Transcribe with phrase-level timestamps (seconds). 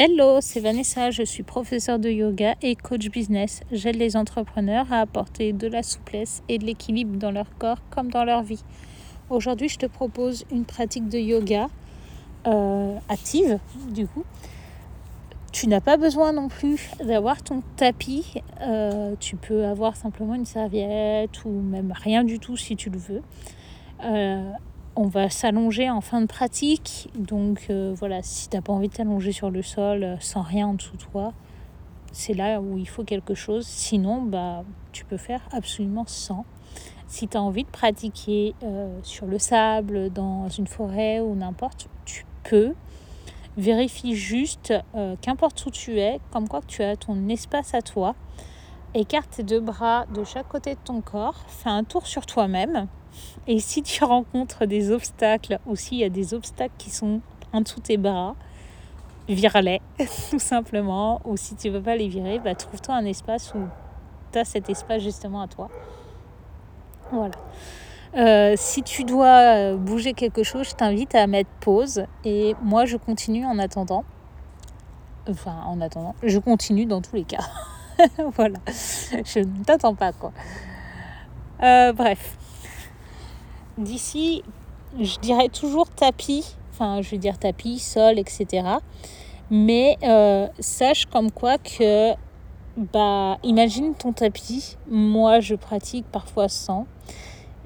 [0.00, 3.62] Hello, c'est Vanessa, je suis professeure de yoga et coach business.
[3.72, 8.08] J'aide les entrepreneurs à apporter de la souplesse et de l'équilibre dans leur corps comme
[8.08, 8.62] dans leur vie.
[9.28, 11.66] Aujourd'hui, je te propose une pratique de yoga
[12.46, 13.58] euh, active,
[13.90, 14.22] du coup.
[15.50, 18.34] Tu n'as pas besoin non plus d'avoir ton tapis.
[18.60, 22.98] Euh, tu peux avoir simplement une serviette ou même rien du tout si tu le
[22.98, 23.22] veux.
[24.04, 24.52] Euh,
[24.98, 27.08] on va s'allonger en fin de pratique.
[27.16, 30.42] Donc euh, voilà, si tu n'as pas envie de t'allonger sur le sol euh, sans
[30.42, 31.32] rien en dessous de toi,
[32.10, 33.64] c'est là où il faut quelque chose.
[33.64, 36.44] Sinon, bah, tu peux faire absolument sans.
[37.06, 41.88] Si tu as envie de pratiquer euh, sur le sable, dans une forêt ou n'importe,
[42.04, 42.74] tu peux.
[43.56, 44.72] Vérifie juste
[45.20, 48.14] qu'importe où tu es, comme quoi que tu as ton espace à toi.
[48.94, 51.44] Écarte tes deux bras de chaque côté de ton corps.
[51.48, 52.86] Fais un tour sur toi-même
[53.46, 57.20] et si tu rencontres des obstacles ou s'il y a des obstacles qui sont
[57.52, 58.36] en dessous de tes bras,
[59.28, 59.80] vire-les
[60.30, 61.20] tout simplement.
[61.24, 63.60] Ou si tu ne veux pas les virer, bah, trouve-toi un espace où
[64.32, 65.68] tu as cet espace justement à toi.
[67.10, 67.34] Voilà.
[68.16, 72.96] Euh, si tu dois bouger quelque chose, je t'invite à mettre pause et moi je
[72.96, 74.04] continue en attendant.
[75.28, 77.44] Enfin, en attendant, je continue dans tous les cas.
[78.36, 80.32] voilà, je ne t'attends pas quoi.
[81.62, 82.37] Euh, bref,
[83.78, 84.42] d'ici,
[85.00, 88.66] je dirais toujours tapis, enfin je veux dire tapis, sol, etc.
[89.50, 92.12] Mais euh, sache comme quoi que,
[92.76, 94.76] bah, imagine ton tapis.
[94.90, 96.86] Moi, je pratique parfois sans,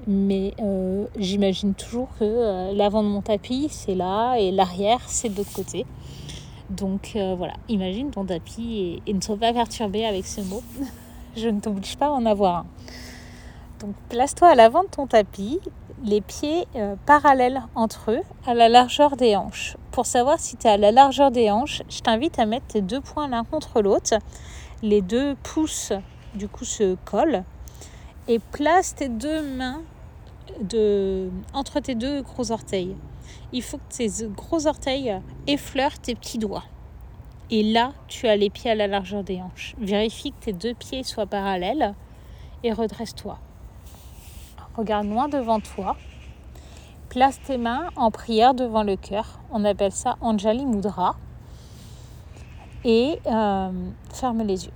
[0.07, 5.29] mais euh, j'imagine toujours que euh, l'avant de mon tapis, c'est là et l'arrière, c'est
[5.29, 5.85] de l'autre côté.
[6.69, 10.63] Donc voilà, imagine ton tapis et, et ne sois pas perturbé avec ce mot.
[11.35, 12.65] je ne t'oblige pas à en avoir un.
[14.07, 15.59] Place-toi à l'avant de ton tapis,
[16.05, 19.75] les pieds euh, parallèles entre eux, à la largeur des hanches.
[19.91, 22.81] Pour savoir si tu es à la largeur des hanches, je t'invite à mettre tes
[22.81, 24.13] deux poings l'un contre l'autre.
[24.81, 25.91] Les deux pouces,
[26.33, 27.43] du coup, se collent.
[28.29, 29.81] Et place tes deux mains
[31.53, 32.95] entre tes deux gros orteils.
[33.51, 36.63] Il faut que tes gros orteils effleurent tes petits doigts.
[37.49, 39.75] Et là, tu as les pieds à la largeur des hanches.
[39.77, 41.93] Vérifie que tes deux pieds soient parallèles
[42.63, 43.39] et redresse-toi.
[44.75, 45.95] Regarde loin devant toi.
[47.09, 49.39] Place tes mains en prière devant le cœur.
[49.51, 51.15] On appelle ça Anjali Mudra.
[52.83, 53.71] Et euh,
[54.11, 54.73] ferme les yeux.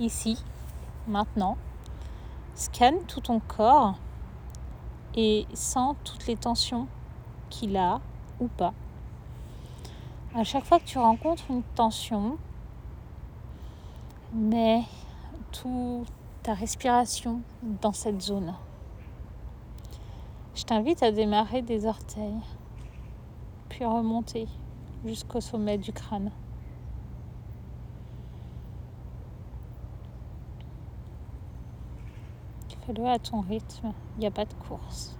[0.00, 0.42] Ici,
[1.06, 1.56] maintenant,
[2.54, 3.94] scanne tout ton corps
[5.14, 6.88] et sens toutes les tensions
[7.50, 8.00] qu'il a
[8.40, 8.72] ou pas.
[10.34, 12.38] À chaque fois que tu rencontres une tension,
[14.32, 14.82] mets
[15.52, 16.04] tout
[16.44, 17.40] ta respiration
[17.80, 18.54] dans cette zone.
[20.54, 22.38] Je t'invite à démarrer des orteils,
[23.70, 24.46] puis remonter
[25.06, 26.30] jusqu'au sommet du crâne.
[32.86, 35.13] Fais-le à ton rythme, il n'y a pas de course.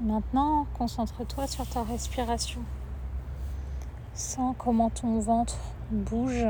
[0.00, 2.60] Maintenant, concentre-toi sur ta respiration.
[4.14, 5.58] Sens comment ton ventre
[5.90, 6.46] bouge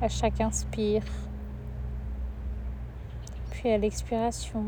[0.00, 1.02] à chaque inspire,
[3.50, 4.64] puis à l'expiration.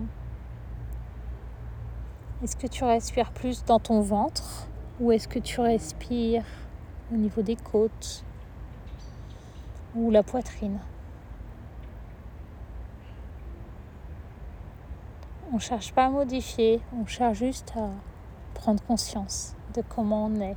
[2.43, 4.67] Est-ce que tu respires plus dans ton ventre
[5.01, 6.45] ou est-ce que tu respires
[7.13, 8.25] au niveau des côtes
[9.95, 10.79] ou la poitrine?
[15.53, 17.91] On ne cherche pas à modifier, on cherche juste à
[18.55, 20.57] prendre conscience de comment on est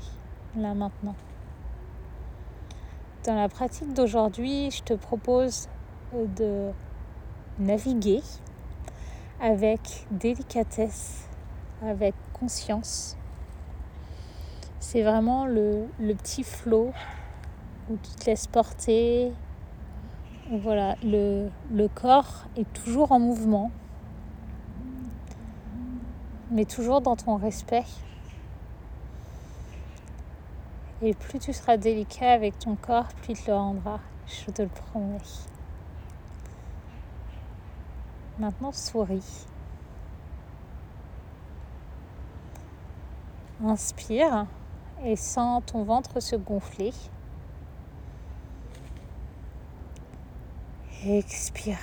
[0.55, 1.15] là maintenant.
[3.25, 5.67] Dans la pratique d'aujourd'hui, je te propose
[6.13, 6.71] de
[7.59, 8.21] naviguer
[9.41, 11.27] avec délicatesse,
[11.81, 13.17] avec conscience.
[14.79, 16.93] C'est vraiment le, petit flot
[17.89, 19.33] où tu te laisses porter.
[20.49, 21.49] voilà, le
[21.93, 23.71] corps est toujours en mouvement
[26.55, 27.83] mais toujours dans ton respect.
[31.01, 34.61] Et plus tu seras délicat avec ton corps, plus il te le rendra, je te
[34.61, 35.17] le promets.
[38.39, 39.45] Maintenant, souris.
[43.61, 44.45] Inspire
[45.03, 46.93] et sens ton ventre se gonfler.
[51.05, 51.79] Expire.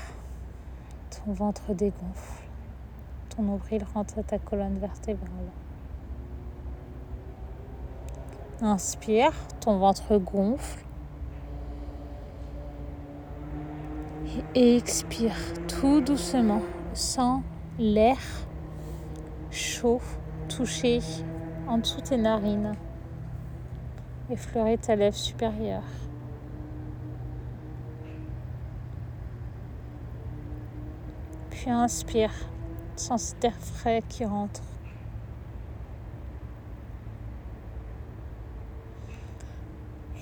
[1.11, 2.42] Ton ventre dégonfle
[3.35, 5.51] ton nombril rentre à ta colonne vertébrale.
[8.61, 10.85] Inspire, ton ventre gonfle.
[14.55, 15.37] Et expire
[15.69, 16.63] tout doucement.
[16.95, 17.43] Sans
[17.79, 18.19] l'air
[19.51, 20.01] chaud
[20.49, 21.01] toucher
[21.67, 22.75] en dessous tes narines.
[24.31, 25.83] Effleurer ta lèvre supérieure.
[31.51, 32.33] Puis inspire
[32.97, 34.61] sans cet air frais qui rentre.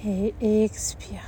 [0.03, 1.21] Et expire.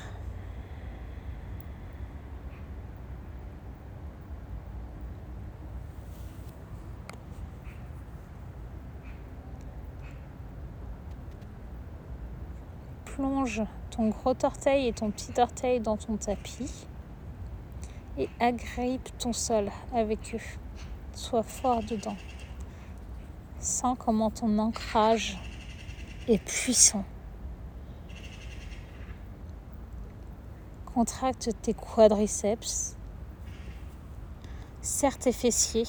[13.04, 16.86] Plonge ton gros orteil et ton petit orteil dans ton tapis
[18.16, 20.91] et agrippe ton sol avec eux.
[21.14, 22.16] Sois fort dedans.
[23.58, 25.38] Sens comment ton ancrage
[26.26, 27.04] est puissant.
[30.94, 32.96] Contracte tes quadriceps.
[34.80, 35.86] Serre tes fessiers.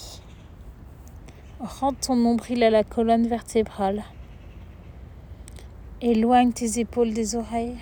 [1.60, 4.04] Rentre ton nombril à la colonne vertébrale.
[6.02, 7.78] Éloigne tes épaules des oreilles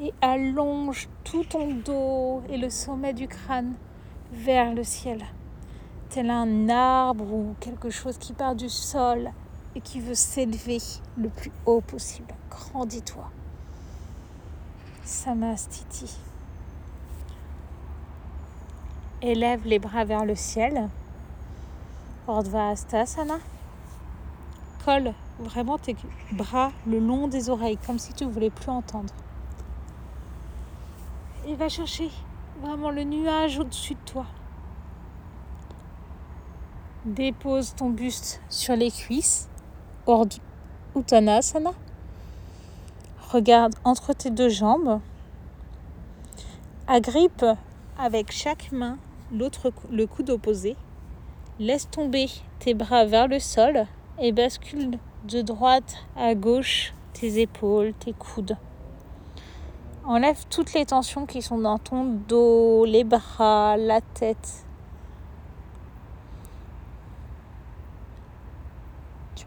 [0.00, 3.74] et allonge tout ton dos et le sommet du crâne
[4.32, 5.24] vers le ciel,
[6.10, 9.30] tel un arbre ou quelque chose qui part du sol
[9.74, 10.78] et qui veut s'élever
[11.16, 12.34] le plus haut possible.
[12.50, 13.30] Grandis-toi.
[15.04, 16.18] Samastiti.
[19.22, 20.88] Élève les bras vers le ciel.
[22.28, 22.74] Urdhva
[24.84, 25.96] Colle vraiment tes
[26.32, 29.12] bras le long des oreilles, comme si tu ne voulais plus entendre
[31.46, 32.10] et va chercher
[32.62, 34.26] vraiment le nuage au-dessus de toi.
[37.06, 39.48] Dépose ton buste sur les cuisses,
[40.94, 41.70] Uttanasana.
[43.30, 45.00] Regarde entre tes deux jambes.
[46.86, 47.46] Agrippe
[47.98, 48.98] avec chaque main
[49.32, 50.76] l'autre le coude opposé.
[51.58, 52.26] Laisse tomber
[52.58, 53.86] tes bras vers le sol
[54.18, 58.58] et bascule de droite à gauche tes épaules, tes coudes.
[60.04, 64.66] Enlève toutes les tensions qui sont dans ton dos, les bras, la tête.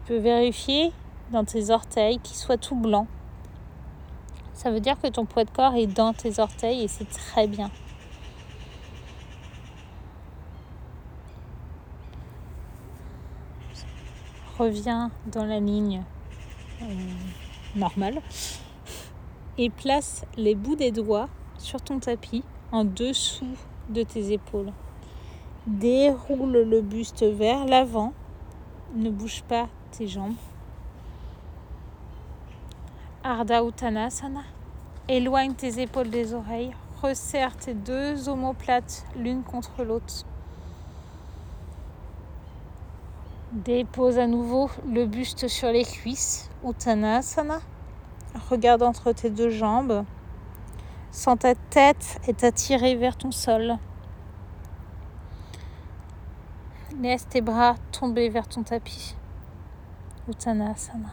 [0.06, 0.92] Peux vérifier
[1.32, 3.06] dans tes orteils qu'ils soient tout blancs.
[4.52, 7.46] Ça veut dire que ton poids de corps est dans tes orteils et c'est très
[7.46, 7.70] bien.
[14.58, 16.04] Reviens dans la ligne
[16.82, 16.86] euh,
[17.74, 18.20] normale
[19.58, 21.28] et place les bouts des doigts
[21.58, 23.56] sur ton tapis en dessous
[23.88, 24.72] de tes épaules.
[25.66, 28.12] Déroule le buste vers l'avant.
[28.94, 30.34] Ne bouge pas tes jambes.
[33.22, 34.42] Ardha Uttanasana.
[35.08, 36.74] Éloigne tes épaules des oreilles.
[37.00, 40.24] Resserre tes deux omoplates l'une contre l'autre.
[43.52, 46.50] Dépose à nouveau le buste sur les cuisses.
[46.66, 47.60] Uttanasana.
[48.50, 50.04] Regarde entre tes deux jambes.
[51.12, 53.76] Sens ta tête est attirée vers ton sol.
[57.00, 59.14] Laisse tes bras tomber vers ton tapis.
[60.28, 61.10] Uttanasana.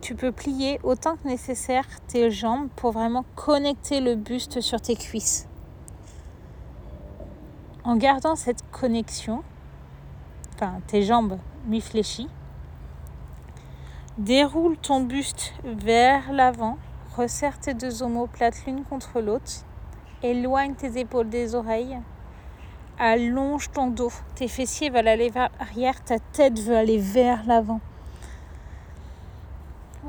[0.00, 4.96] Tu peux plier autant que nécessaire tes jambes pour vraiment connecter le buste sur tes
[4.96, 5.46] cuisses.
[7.84, 9.42] En gardant cette connexion,
[10.54, 12.28] enfin tes jambes mi-fléchies,
[14.18, 16.78] Déroule ton buste vers l'avant,
[17.16, 19.64] resserre tes deux omoplates l'une contre l'autre,
[20.22, 21.98] éloigne tes épaules des oreilles,
[22.98, 27.80] allonge ton dos, tes fessiers veulent aller vers l'arrière, ta tête veut aller vers l'avant.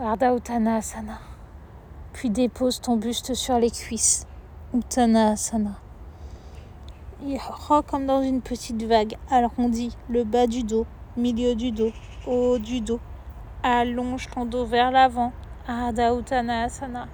[0.02, 1.20] Ardha Uttanasana.
[2.14, 4.28] Puis dépose ton buste sur les cuisses.
[4.74, 5.80] Uttanasana.
[7.26, 9.16] Et rock comme dans une petite vague.
[9.32, 11.92] Arrondis le bas du dos, milieu du dos,
[12.28, 13.00] haut du dos.
[13.64, 15.32] Allonge ton dos vers l'avant.
[15.68, 17.08] Ardha Uttanasana.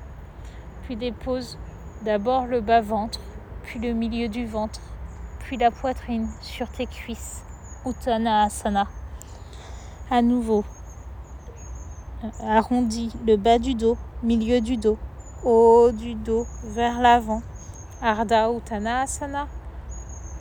[0.84, 1.58] Puis dépose
[2.04, 3.20] d'abord le bas-ventre,
[3.64, 4.82] puis le milieu du ventre,
[5.58, 7.42] la poitrine sur tes cuisses.
[7.86, 8.88] Uttanasana.
[10.10, 10.64] À nouveau,
[12.44, 14.98] arrondis le bas du dos, milieu du dos,
[15.44, 17.42] haut du dos, vers l'avant.
[18.02, 19.48] Ardha Uttanasana.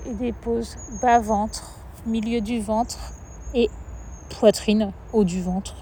[0.07, 1.73] Et dépose bas-ventre,
[2.07, 2.99] milieu du ventre
[3.53, 3.69] et
[4.39, 5.75] poitrine, haut du ventre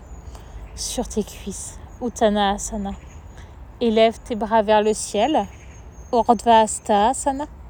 [0.75, 1.79] sur tes cuisses.
[2.03, 2.93] Uttanasana.
[3.81, 5.47] Élève tes bras vers le ciel.
[6.11, 6.65] Urdhva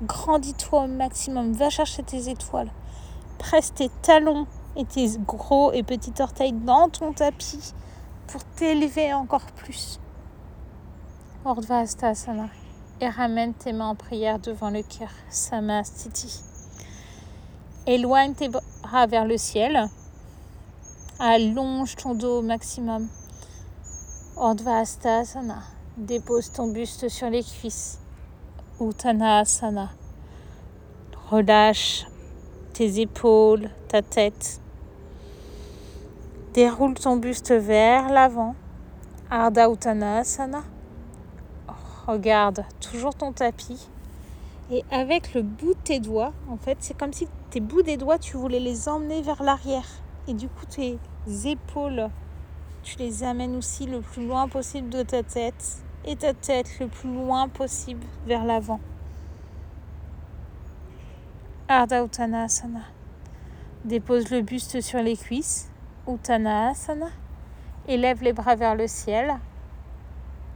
[0.02, 1.52] Grandis-toi au maximum.
[1.54, 2.71] Va chercher tes étoiles.
[3.37, 7.75] Presse tes talons et tes gros et petits orteils dans ton tapis
[8.28, 9.99] pour t'élever encore plus.
[11.45, 11.83] Urdhva
[13.00, 15.11] et ramène tes mains en prière devant le cœur.
[15.30, 16.40] Samastiti.
[17.87, 19.88] Éloigne tes bras vers le ciel.
[21.18, 23.09] Allonge ton dos au maximum.
[24.37, 25.59] Urdhvastasana.
[25.97, 27.99] Dépose ton buste sur les cuisses.
[28.80, 29.90] Uttanasana.
[31.30, 32.06] Relâche
[32.75, 34.61] tes épaules, ta tête.
[36.54, 38.54] Déroule ton buste vers l'avant.
[39.30, 40.62] Ardha Uttanasana.
[42.06, 43.88] Regarde toujours ton tapis.
[44.70, 47.97] Et avec le bout de tes doigts, en fait, c'est comme si tes bouts des
[47.97, 49.88] doigts, tu voulais les emmener vers l'arrière.
[50.28, 50.99] Et du coup, tes
[51.47, 52.08] épaules,
[52.85, 55.82] tu les amènes aussi le plus loin possible de ta tête.
[56.10, 58.80] Et ta tête le plus loin possible vers l'avant.
[61.68, 62.80] Ardha Uttanasana.
[63.84, 65.70] Dépose le buste sur les cuisses.
[66.08, 67.08] Uttanasana.
[67.86, 69.34] Élève les bras vers le ciel.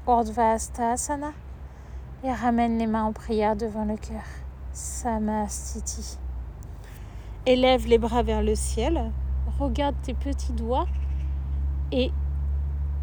[0.09, 1.32] Urdhvastasana.
[2.25, 4.25] Et ramène les mains en prière devant le cœur.
[4.73, 6.16] Samastiti.
[7.44, 9.12] Élève les bras vers le ciel.
[9.59, 10.87] Regarde tes petits doigts
[11.90, 12.11] et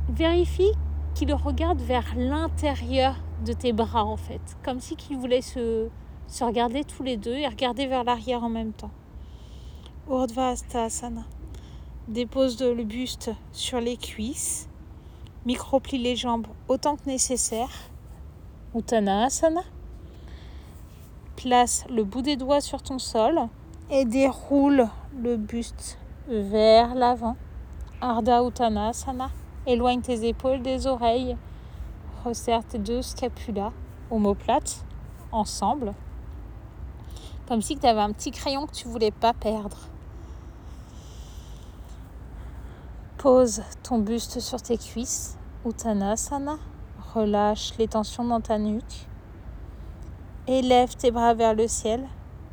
[0.09, 0.71] vérifie
[1.19, 3.13] qu'ils regardent vers l'intérieur
[3.45, 4.39] de tes bras en fait.
[4.63, 5.89] Comme si qu'ils voulaient se
[6.27, 8.91] se regarder tous les deux et regarder vers l'arrière en même temps.
[10.09, 11.25] Urdhvastasana.
[12.07, 14.69] Dépose le buste sur les cuisses.
[15.45, 17.89] Microplie les jambes autant que nécessaire.
[18.73, 19.63] Uttanasana.
[21.35, 23.41] Place le bout des doigts sur ton sol
[23.89, 24.87] et déroule
[25.21, 25.97] le buste
[26.29, 27.35] vers l'avant.
[27.99, 29.31] Ardha Uttanasana.
[29.67, 31.37] Éloigne tes épaules des oreilles.
[32.23, 33.71] Resserre tes deux scapulas,
[34.09, 34.83] omoplates,
[35.31, 35.93] ensemble.
[37.47, 39.77] Comme si tu avais un petit crayon que tu voulais pas perdre.
[43.17, 46.57] Pose ton buste sur tes cuisses, Uttanasana.
[47.13, 49.07] Relâche les tensions dans ta nuque.
[50.47, 52.07] Élève tes bras vers le ciel,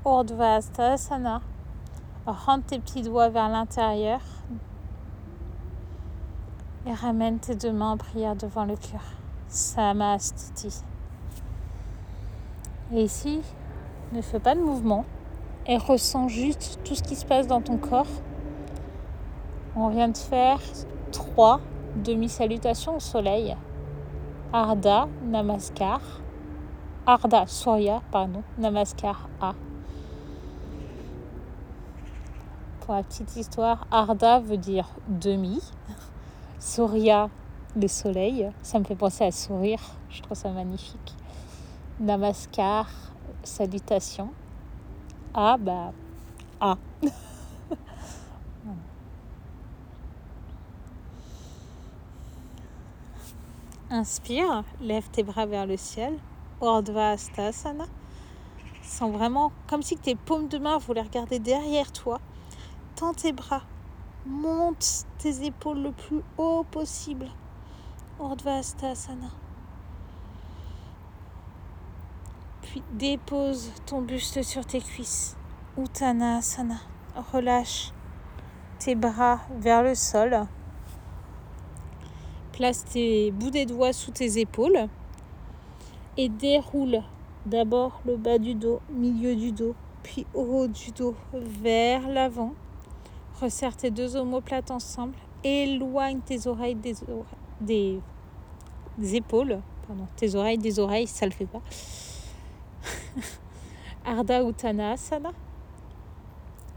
[0.05, 1.41] Urdhvastasana.
[2.27, 4.21] Rentre tes petits doigts vers l'intérieur
[6.87, 9.03] et ramène tes deux mains en prière devant le cœur.
[9.49, 10.83] Samastiti.
[12.93, 13.41] Et ici,
[14.13, 15.05] ne fais pas de mouvement
[15.67, 18.07] et ressens juste tout ce qui se passe dans ton corps.
[19.75, 20.61] On vient de faire
[21.11, 21.61] trois
[21.97, 23.57] demi-salutations au soleil.
[24.53, 26.01] Arda, Namaskar.
[27.05, 28.43] Arda, Surya, pardon.
[28.59, 29.55] Namaskar, A.
[32.81, 35.61] Pour la petite histoire, Arda veut dire demi.
[36.59, 37.29] Surya,
[37.75, 38.51] le soleil.
[38.63, 39.81] Ça me fait penser à sourire.
[40.09, 41.15] Je trouve ça magnifique.
[42.01, 42.89] Namaskar,
[43.43, 44.31] salutation.
[45.35, 45.93] A, bah,
[46.61, 46.79] A.
[53.91, 56.19] Inspire, lève tes bras vers le ciel.
[56.63, 57.85] Urdhvastasana.
[58.83, 62.19] Sens vraiment comme si tes paumes de main voulaient regarder derrière toi.
[62.95, 63.63] Tends tes bras.
[64.29, 67.29] Monte tes épaules le plus haut possible.
[68.19, 69.31] Urdhvastasana.
[72.63, 75.37] Puis dépose ton buste sur tes cuisses.
[75.79, 76.81] Uttanasana.
[77.33, 77.93] Relâche
[78.81, 80.47] tes bras vers le sol.
[82.53, 84.89] Place tes bouts des doigts sous tes épaules
[86.17, 87.03] et déroule
[87.45, 92.55] d'abord le bas du dos, milieu du dos, puis haut du dos vers l'avant.
[93.41, 95.15] Resserre tes deux omoplates ensemble.
[95.45, 96.95] Éloigne tes oreilles des,
[97.61, 98.01] des,
[99.15, 99.61] épaules.
[99.87, 101.63] Pardon, tes oreilles des oreilles, ça le fait pas.
[104.05, 105.33] Ardha Uttanasana.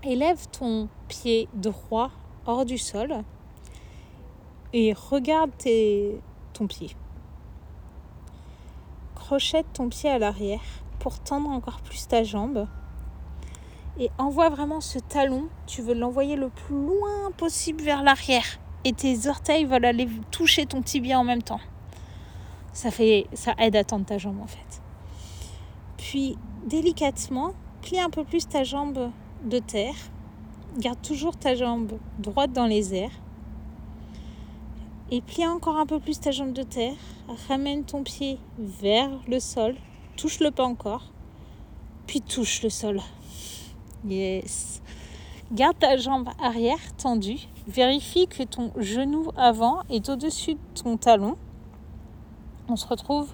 [0.04, 2.12] Élève ton pied droit
[2.46, 3.24] hors du sol
[4.74, 5.52] et regarde
[6.54, 6.96] ton pied.
[9.16, 10.62] Crochette ton pied à l'arrière
[11.00, 12.68] pour tendre encore plus ta jambe.
[14.00, 18.60] Et envoie vraiment ce talon, tu veux l'envoyer le plus loin possible vers l'arrière.
[18.86, 21.60] Et tes orteils veulent aller toucher ton tibia en même temps.
[22.72, 24.82] Ça, fait, ça aide à tendre ta jambe en fait.
[25.98, 29.12] Puis délicatement, plie un peu plus ta jambe
[29.44, 29.96] de terre.
[30.78, 33.12] Garde toujours ta jambe droite dans les airs.
[35.12, 36.96] Et plie encore un peu plus ta jambe de terre.
[37.50, 39.76] Ramène ton pied vers le sol.
[40.16, 41.12] Touche le pas encore.
[42.08, 43.02] Puis touche le sol.
[44.08, 44.82] Yes.
[45.52, 47.40] Garde ta jambe arrière tendue.
[47.68, 51.36] Vérifie que ton genou avant est au-dessus de ton talon.
[52.70, 53.34] On se retrouve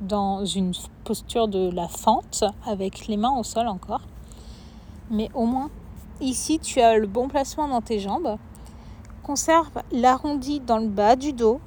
[0.00, 0.72] dans une
[1.04, 4.02] posture de la fente avec les mains au sol encore.
[5.10, 5.70] Mais au moins,
[6.20, 8.38] ici, tu as le bon placement dans tes jambes.
[9.22, 11.60] Conserve l'arrondi dans le bas du dos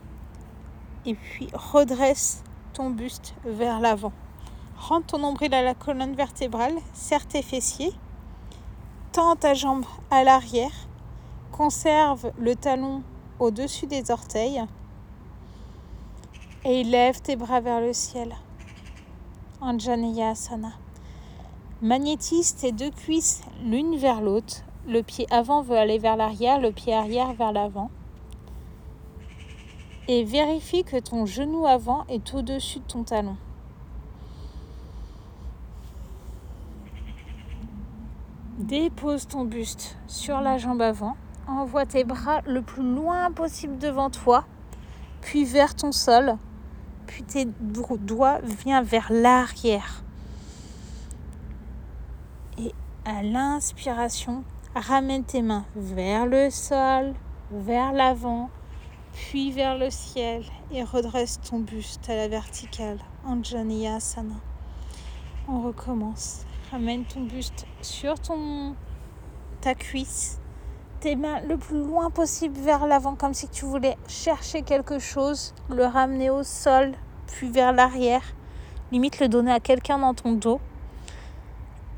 [1.06, 2.44] et puis redresse
[2.74, 4.14] ton buste vers l'avant.
[4.78, 7.94] Rentre ton nombril à la colonne vertébrale, serre tes fessiers,
[9.12, 10.88] tends ta jambe à l'arrière,
[11.52, 13.04] conserve le talon
[13.40, 14.64] au-dessus des orteils
[16.64, 18.34] et lève tes bras vers le ciel.
[19.60, 20.72] Anjaneyasana.
[21.82, 24.64] Magnétise tes deux cuisses l'une vers l'autre.
[24.88, 27.92] Le pied avant veut aller vers l'arrière, le pied arrière vers l'avant.
[30.08, 33.36] Et vérifie que ton genou avant est au-dessus de ton talon.
[38.62, 41.18] Dépose ton buste sur la jambe avant.
[41.48, 44.46] Envoie tes bras le plus loin possible devant toi,
[45.22, 46.38] puis vers ton sol.
[47.08, 50.04] Puis tes doigts viennent vers l'arrière.
[52.60, 52.72] Et
[53.04, 54.44] à l'inspiration,
[54.76, 57.16] ramène tes mains vers le sol,
[57.52, 58.52] vers l'avant,
[59.12, 63.00] puis vers le ciel et redresse ton buste à la verticale.
[63.26, 64.36] Anjaneyasana.
[65.48, 66.46] On recommence.
[66.72, 68.76] Ramène ton buste sur ton,
[69.60, 70.40] ta cuisse,
[71.02, 75.54] tes mains le plus loin possible vers l'avant, comme si tu voulais chercher quelque chose,
[75.70, 76.94] le ramener au sol,
[77.28, 78.24] puis vers l'arrière.
[78.94, 80.62] Limite le donner à quelqu'un dans ton dos.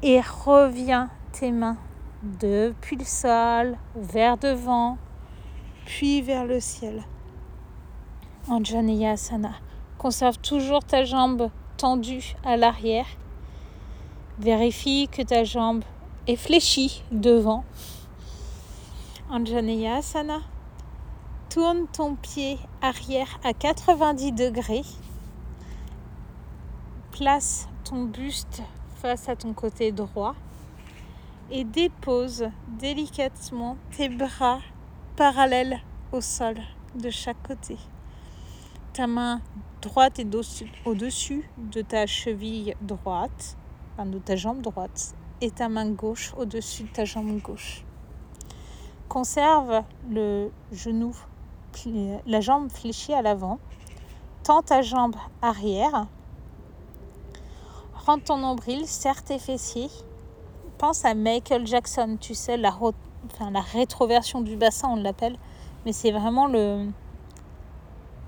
[0.01, 1.77] Et reviens tes mains
[2.24, 4.98] depuis le sol, vers devant,
[5.86, 7.03] puis vers le ciel.
[8.50, 9.51] Anjaneyasana.
[10.00, 13.06] Conserve toujours ta jambe tendue à l'arrière
[14.40, 15.84] Vérifie que ta jambe
[16.25, 17.63] est fléchie devant.
[19.30, 20.40] Anjaneyasana.
[21.52, 24.82] Tourne ton pied arrière à 90 degrés.
[27.12, 28.63] Place ton buste
[28.96, 30.34] face à ton côté droit
[31.52, 32.48] et dépose
[32.80, 34.62] délicatement tes bras
[35.16, 35.80] parallèles
[36.12, 36.56] au sol
[36.96, 37.78] de chaque côté.
[38.94, 39.42] Ta main
[39.84, 40.36] droite est
[40.86, 43.58] au-dessus de ta cheville droite
[44.00, 47.86] de ta jambe droite et ta main gauche au-dessus de ta jambe gauche.
[49.08, 51.16] Conserve le genou,
[52.25, 53.60] la jambe fléchie à l'avant.
[54.44, 56.08] Tends ta jambe arrière.
[57.94, 59.90] Rentre ton nombril, serre tes fessiers.
[60.77, 65.38] Pense à Michael Jackson, tu sais, la, enfin, la rétroversion du bassin, on l'appelle.
[65.86, 66.90] Mais c'est vraiment le,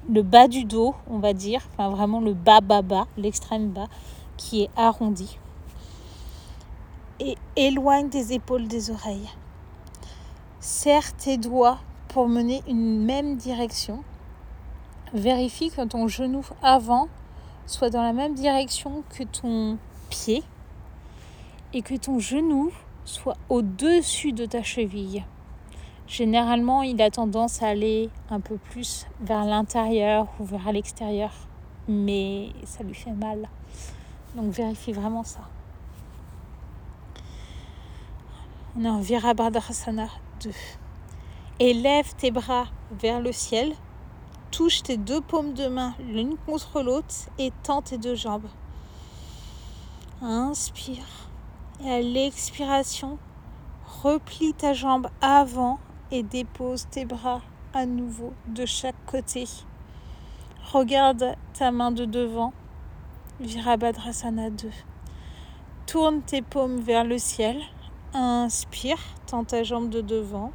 [0.09, 1.61] le bas du dos, on va dire.
[1.73, 3.87] Enfin, vraiment le bas, bas, bas, l'extrême bas,
[4.37, 5.39] qui est arrondi
[7.19, 9.29] et éloigne tes épaules des oreilles.
[10.59, 14.03] Serre tes doigts pour mener une même direction.
[15.13, 17.07] Vérifie que ton genou avant
[17.65, 19.77] soit dans la même direction que ton
[20.09, 20.43] pied
[21.73, 22.71] et que ton genou
[23.05, 25.23] soit au-dessus de ta cheville.
[26.07, 31.31] Généralement, il a tendance à aller un peu plus vers l'intérieur ou vers l'extérieur,
[31.87, 33.49] mais ça lui fait mal.
[34.35, 35.41] Donc vérifie vraiment ça.
[38.77, 40.07] On est Virabhadrasana
[40.43, 40.51] 2.
[41.59, 43.73] Élève tes bras vers le ciel.
[44.51, 48.49] Touche tes deux paumes de main l'une contre l'autre et tends tes deux jambes.
[50.21, 51.05] Inspire.
[51.85, 53.17] Et à l'expiration,
[54.03, 55.79] replie ta jambe avant
[56.11, 57.41] et dépose tes bras
[57.73, 59.45] à nouveau de chaque côté.
[60.73, 62.51] Regarde ta main de devant.
[63.39, 64.69] Virabhadrasana 2.
[65.85, 67.61] Tourne tes paumes vers le ciel.
[68.17, 68.97] Inspire,
[69.27, 70.53] tends ta jambe de devant.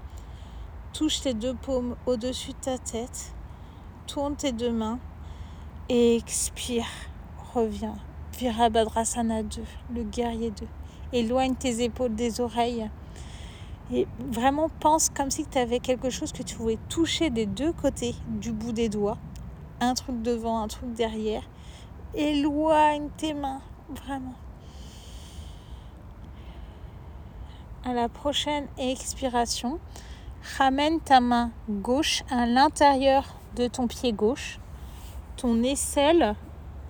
[0.95, 3.35] Touche tes deux paumes au-dessus de ta tête.
[4.07, 4.99] Tourne tes deux mains.
[5.91, 6.87] Expire.
[7.53, 7.97] Reviens.
[8.33, 9.63] Virabhadrasana 2,
[9.95, 10.67] le guerrier 2.
[11.13, 12.89] Éloigne tes épaules des oreilles.
[13.93, 17.73] Et vraiment pense comme si tu avais quelque chose que tu pouvais toucher des deux
[17.73, 19.19] côtés du bout des doigts.
[19.81, 21.43] Un truc devant, un truc derrière.
[22.15, 24.35] Éloigne tes mains, vraiment.
[27.93, 29.79] La prochaine expiration,
[30.59, 33.25] ramène ta main gauche à l'intérieur
[33.57, 34.59] de ton pied gauche.
[35.37, 36.35] Ton aisselle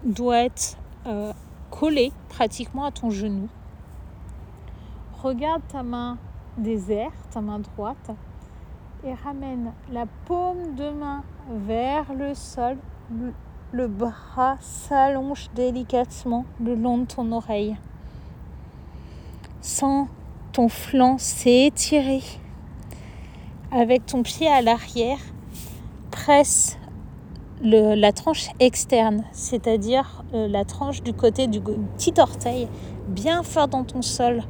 [0.05, 1.33] doit être euh,
[1.71, 3.49] collée pratiquement à ton genou.
[5.23, 6.19] Regarde ta main
[6.57, 8.11] désert, ta main droite,
[9.05, 12.77] et ramène la paume de main vers le sol.
[13.73, 17.77] Le bras s'allonge délicatement le long de ton oreille.
[19.61, 20.09] Sans
[20.53, 22.23] ton flanc s'est étiré.
[23.73, 25.19] Avec ton pied à l'arrière,
[26.11, 26.79] presse
[27.63, 32.69] la tranche externe, c'est-à-dire euh, la tranche du côté du petit orteil,
[33.09, 34.43] bien fort dans ton sol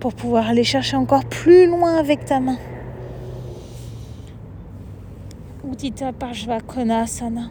[0.00, 2.58] pour pouvoir aller chercher encore plus loin avec ta main.
[5.64, 7.50] Uddita Parshva Konasana.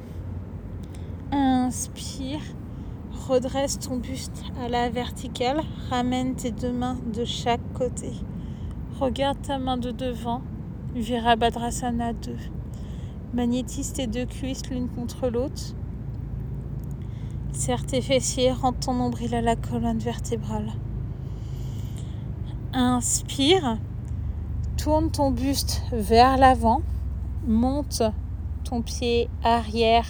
[1.31, 2.41] Inspire,
[3.27, 5.61] Redresse ton buste à la verticale.
[5.89, 8.11] Ramène tes deux mains de chaque côté.
[8.99, 10.41] Regarde ta main de devant.
[10.93, 12.35] Virabhadrasana 2.
[13.33, 15.73] Magnétise tes deux cuisses l'une contre l'autre.
[17.51, 20.73] Serre tes fessiers, rentre ton nombril à la colonne vertébrale.
[22.73, 23.79] Inspire,
[24.77, 26.83] tourne ton buste vers l'avant,
[27.47, 28.03] monte
[28.65, 30.05] ton pied arrière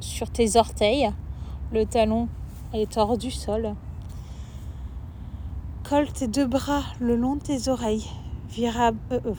[0.00, 1.10] sur tes orteils,
[1.70, 2.28] le talon
[2.74, 3.74] est hors du sol.
[5.88, 8.08] Colle tes deux bras le long de tes oreilles.
[8.48, 9.34] Vira, euh, euh,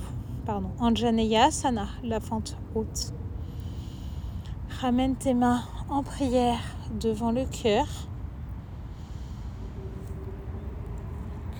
[0.45, 3.13] pardon, Anjaneyasana, la fente haute.
[4.81, 6.59] Ramène tes mains en prière
[6.99, 7.87] devant le cœur.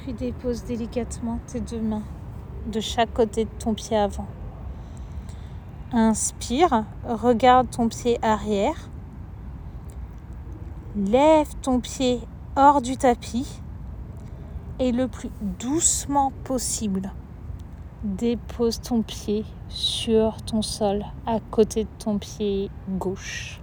[0.02, 2.04] Puis dépose délicatement tes deux mains
[2.72, 4.28] de chaque côté de ton pied avant.
[5.92, 8.90] Inspire, regarde ton pied arrière.
[10.96, 12.22] Lève ton pied
[12.56, 13.60] hors du tapis
[14.80, 15.30] et le plus
[15.60, 17.12] doucement possible,
[18.02, 23.60] dépose ton pied sur ton sol à côté de ton pied gauche.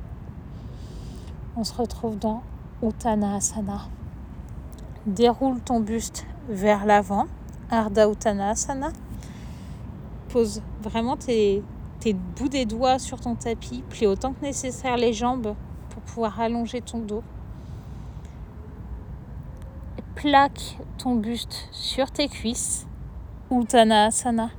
[1.57, 2.43] On se retrouve dans
[2.83, 3.89] Uttanasana.
[5.07, 7.29] Déroule ton buste vers l'avant,
[7.71, 8.91] Ardha Uttanasana.
[10.29, 11.63] Pose vraiment tes,
[11.99, 15.55] tes bouts des doigts sur ton tapis, plie autant que nécessaire les jambes
[16.07, 17.23] pouvoir allonger ton dos.
[20.15, 22.87] Plaque ton buste sur tes cuisses,
[23.51, 24.51] Uttanasana.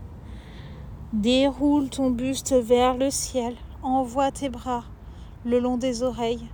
[1.14, 4.84] Déroule ton buste vers le ciel, envoie tes bras
[5.46, 6.50] le long des oreilles,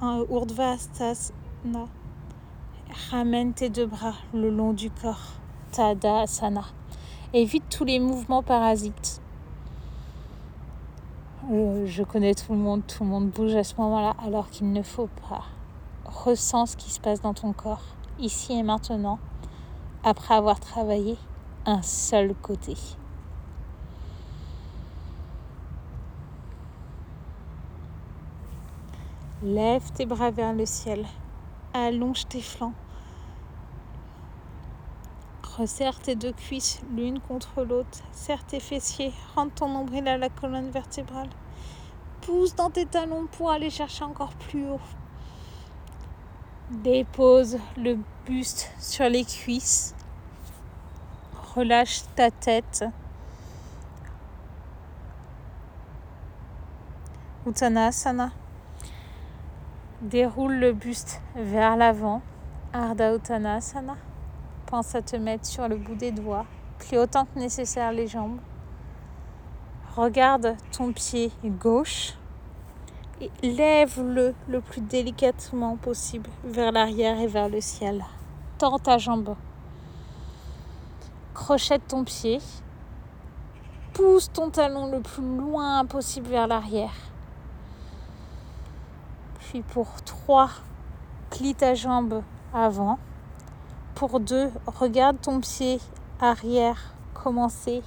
[0.00, 1.88] un Urdhvastasana.
[3.10, 5.32] Ramène tes deux bras le long du corps.
[5.72, 6.64] Tadasana.
[7.32, 9.20] Évite tous les mouvements parasites.
[11.48, 14.72] Euh, je connais tout le monde, tout le monde bouge à ce moment-là alors qu'il
[14.72, 15.44] ne faut pas.
[16.04, 17.84] Ressens ce qui se passe dans ton corps,
[18.18, 19.20] ici et maintenant,
[20.02, 21.16] après avoir travaillé
[21.64, 22.74] un seul côté.
[29.44, 31.06] Lève tes bras vers le ciel.
[31.74, 32.72] Allonge tes flancs.
[35.58, 38.00] Resserre tes deux cuisses l'une contre l'autre.
[38.12, 39.14] Serre tes fessiers.
[39.34, 41.30] Rentre ton nombril à la colonne vertébrale.
[42.20, 44.80] Pousse dans tes talons pour aller chercher encore plus haut.
[46.70, 49.94] Dépose le buste sur les cuisses.
[51.54, 52.84] Relâche ta tête.
[57.46, 58.30] Uttanasana.
[60.02, 62.20] Déroule le buste vers l'avant,
[62.74, 63.96] Ardha Uttanasana.
[64.66, 66.44] Pense à te mettre sur le bout des doigts.
[66.78, 68.38] Plie autant que nécessaire les jambes.
[69.94, 72.14] Regarde ton pied gauche
[73.20, 78.04] et lève-le le plus délicatement possible vers l'arrière et vers le ciel.
[78.58, 79.36] Tends ta jambe.
[81.32, 82.40] Crochette ton pied.
[83.94, 86.92] Pousse ton talon le plus loin possible vers l'arrière.
[89.38, 90.50] Puis pour 3,
[91.30, 92.98] plie ta jambe avant.
[93.96, 95.80] Pour 2, regarde ton pied
[96.20, 97.82] arrière commencer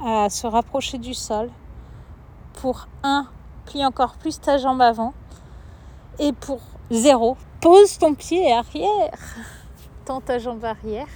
[0.00, 1.50] à se rapprocher du sol.
[2.60, 3.26] Pour 1,
[3.66, 5.14] plie encore plus ta jambe avant.
[6.20, 6.60] Et pour
[6.92, 9.10] 0, pose ton pied arrière.
[10.04, 11.08] Tends ta jambe arrière.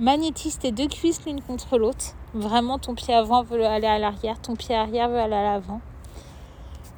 [0.00, 2.06] Magnétise tes deux cuisses l'une contre l'autre.
[2.34, 5.80] Vraiment, ton pied avant veut aller à l'arrière, ton pied arrière veut aller à l'avant.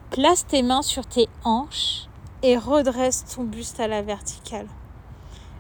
[0.09, 2.09] Place tes mains sur tes hanches
[2.43, 4.69] et redresse ton buste à la verticale.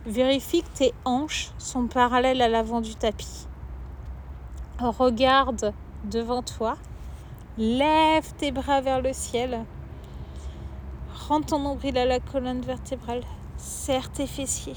[0.06, 3.46] Vérifie que tes hanches sont parallèles à l'avant du tapis.
[4.78, 5.72] Regarde
[6.04, 6.76] devant toi.
[7.58, 9.64] Lève tes bras vers le ciel.
[11.28, 13.22] Rends ton nombril à la colonne vertébrale.
[13.56, 14.76] Serre tes fessiers.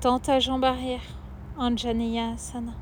[0.00, 1.00] Tends ta jambe arrière.
[1.56, 2.72] Anjaneya Asana.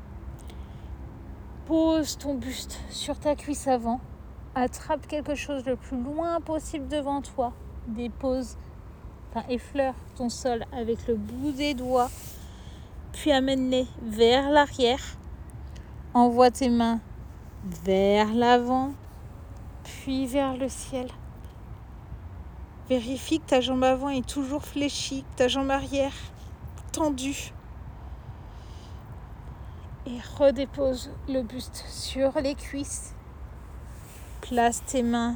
[1.65, 3.99] Pose ton buste sur ta cuisse avant
[4.63, 7.53] attrape quelque chose le plus loin possible devant toi.
[7.87, 8.57] Dépose,
[9.49, 12.09] effleure ton sol avec le bout des doigts,
[13.13, 15.03] puis amène-les vers l'arrière.
[16.13, 16.99] Envoie tes mains
[17.83, 18.93] vers l'avant,
[19.83, 21.07] puis vers le ciel.
[22.89, 26.13] Vérifie que ta jambe avant est toujours fléchie, que ta jambe arrière
[26.93, 27.51] tendue.
[30.05, 33.13] Et redépose le buste sur les cuisses
[34.41, 35.35] Place tes mains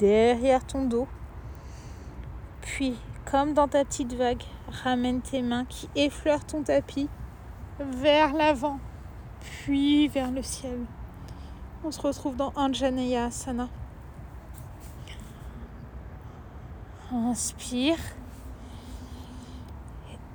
[0.00, 1.06] derrière ton dos.
[2.68, 4.42] Puis, comme dans ta petite vague,
[4.84, 7.08] ramène tes mains qui effleurent ton tapis
[7.80, 8.78] vers l'avant,
[9.40, 10.78] puis vers le ciel.
[11.82, 13.68] On se retrouve dans Anjaneya Asana.
[17.10, 17.96] Inspire.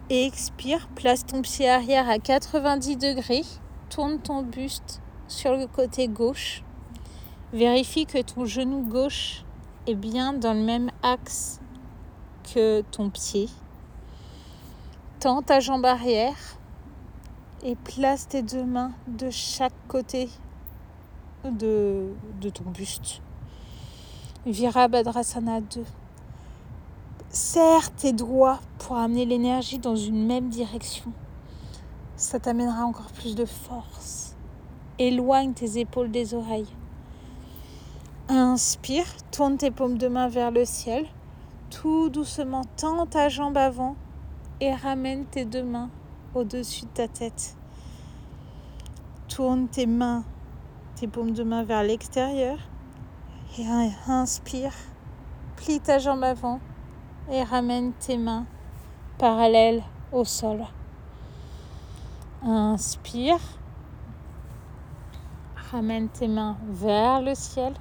[0.10, 0.88] Expire.
[0.96, 3.44] Place ton pied arrière à 90 degrés.
[3.92, 6.64] Tourne ton buste sur le côté gauche.
[7.54, 9.46] Vérifie que ton genou gauche
[9.86, 11.60] est bien dans le même axe
[12.92, 13.50] ton pied.
[15.20, 16.58] Tends ta jambe arrière
[17.64, 20.30] et place tes deux mains de chaque côté
[21.46, 22.10] de,
[22.42, 23.22] de ton buste.
[24.46, 25.84] Virabhadrasana 2.
[27.30, 31.12] Serre tes doigts pour amener l'énergie dans une même direction.
[32.16, 34.36] Ça t'amènera encore plus de force.
[35.00, 36.68] Éloigne tes épaules des oreilles.
[38.30, 41.08] Inspire, tourne tes paumes de main vers le ciel.
[41.74, 43.96] Tout doucement, tends ta jambe avant
[44.62, 45.90] et ramène tes deux mains
[46.36, 47.58] au-dessus de ta tête.
[49.28, 50.24] Tourne tes mains,
[50.96, 52.58] tes paumes de main vers l'extérieur.
[53.58, 53.66] Et
[54.08, 54.74] inspire,
[55.56, 56.60] plie ta jambe avant
[57.32, 58.46] et ramène tes mains
[59.18, 60.64] parallèles au sol.
[62.44, 63.40] Inspire,
[65.72, 67.74] ramène tes mains vers le ciel.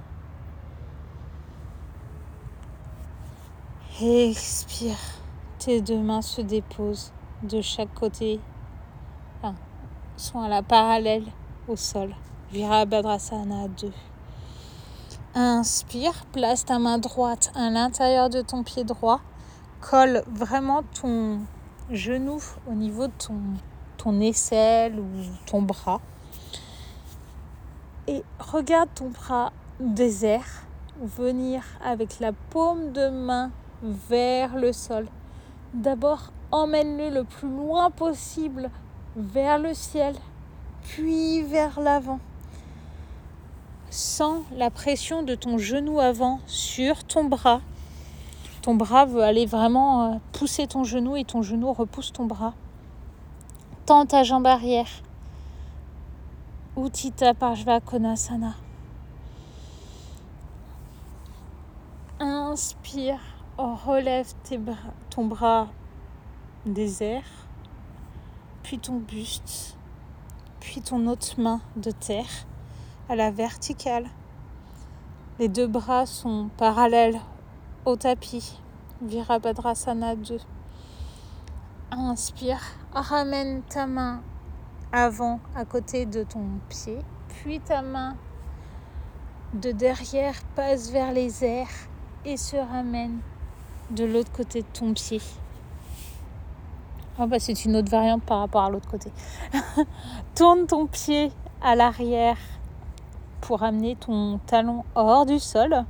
[4.04, 4.98] Expire.
[5.60, 7.12] Tes deux mains se déposent
[7.44, 8.40] de chaque côté,
[9.38, 9.54] enfin,
[10.16, 11.22] sont à la parallèle
[11.68, 12.12] au sol.
[12.50, 13.92] Virabhadrasana 2.
[15.36, 19.20] Inspire, place ta main droite à l'intérieur de ton pied droit.
[19.80, 21.38] Colle vraiment ton
[21.88, 23.38] genou au niveau de ton,
[23.98, 25.06] ton aisselle ou
[25.46, 26.00] ton bras.
[28.08, 30.64] Et regarde ton bras désert
[31.00, 35.08] venir avec la paume de main vers le sol.
[35.74, 38.70] D'abord, emmène-le le plus loin possible
[39.16, 40.14] vers le ciel,
[40.82, 42.20] puis vers l'avant.
[43.90, 47.60] Sens la pression de ton genou avant sur ton bras.
[48.62, 52.54] Ton bras veut aller vraiment euh, pousser ton genou et ton genou repousse ton bras.
[53.84, 54.88] Tends ta jambe arrière.
[56.76, 58.54] Uttita Parshva Konasana.
[62.20, 64.32] Inspire relève
[65.10, 65.68] ton bras
[66.66, 67.24] désert,
[68.62, 69.76] puis ton buste,
[70.60, 72.46] puis ton autre main de terre
[73.08, 74.06] à la verticale.
[75.38, 77.20] Les deux bras sont parallèles
[77.84, 78.60] au tapis.
[79.00, 80.38] Virabhadrasana 2.
[81.90, 82.62] Inspire,
[82.94, 84.22] ramène ta main
[84.92, 88.16] avant à côté de ton pied, puis ta main
[89.54, 91.88] de derrière passe vers les airs
[92.24, 93.20] et se ramène
[93.90, 95.20] de l'autre côté de ton pied.
[97.18, 99.12] Oh bah c'est une autre variante par rapport à l'autre côté.
[100.34, 102.38] Tourne ton pied à l'arrière
[103.42, 105.84] pour amener ton talon hors du sol.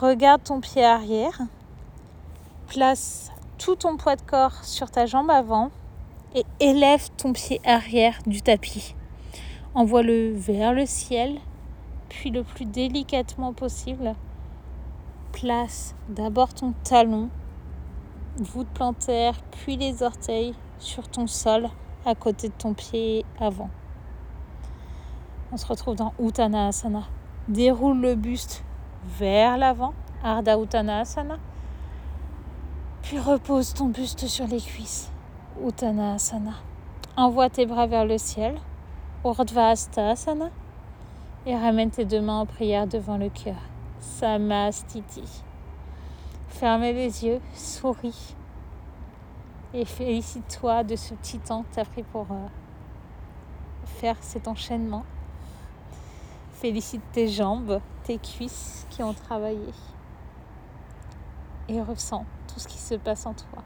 [0.00, 1.38] Regarde ton pied arrière.
[2.66, 5.70] Place tout ton poids de corps sur ta jambe avant
[6.34, 8.94] et élève ton pied arrière du tapis.
[9.74, 11.38] Envoie-le vers le ciel,
[12.08, 14.14] puis le plus délicatement possible,
[15.32, 17.28] place d'abord ton talon,
[18.38, 21.68] voûte plantaire, puis les orteils sur ton sol
[22.04, 23.70] à côté de ton pied avant.
[25.52, 27.04] On se retrouve dans Uttanasana.
[27.48, 28.62] Déroule le buste
[29.18, 31.38] vers l'avant, Ardha Uttanasana.
[33.02, 35.10] Puis repose ton buste sur les cuisses,
[35.66, 36.54] Uttanasana.
[37.16, 38.56] Envoie tes bras vers le ciel,
[39.24, 40.50] Urdhva Asana.
[41.46, 43.56] Et ramène tes deux mains en prière devant le cœur.
[44.00, 45.42] Samastiti.
[46.48, 48.34] Fermez les yeux, souris
[49.74, 52.46] et félicite-toi de ce petit temps que tu as pris pour euh,
[53.84, 55.04] faire cet enchaînement.
[56.52, 59.72] Félicite tes jambes, tes cuisses qui ont travaillé
[61.68, 63.62] et ressens tout ce qui se passe en toi.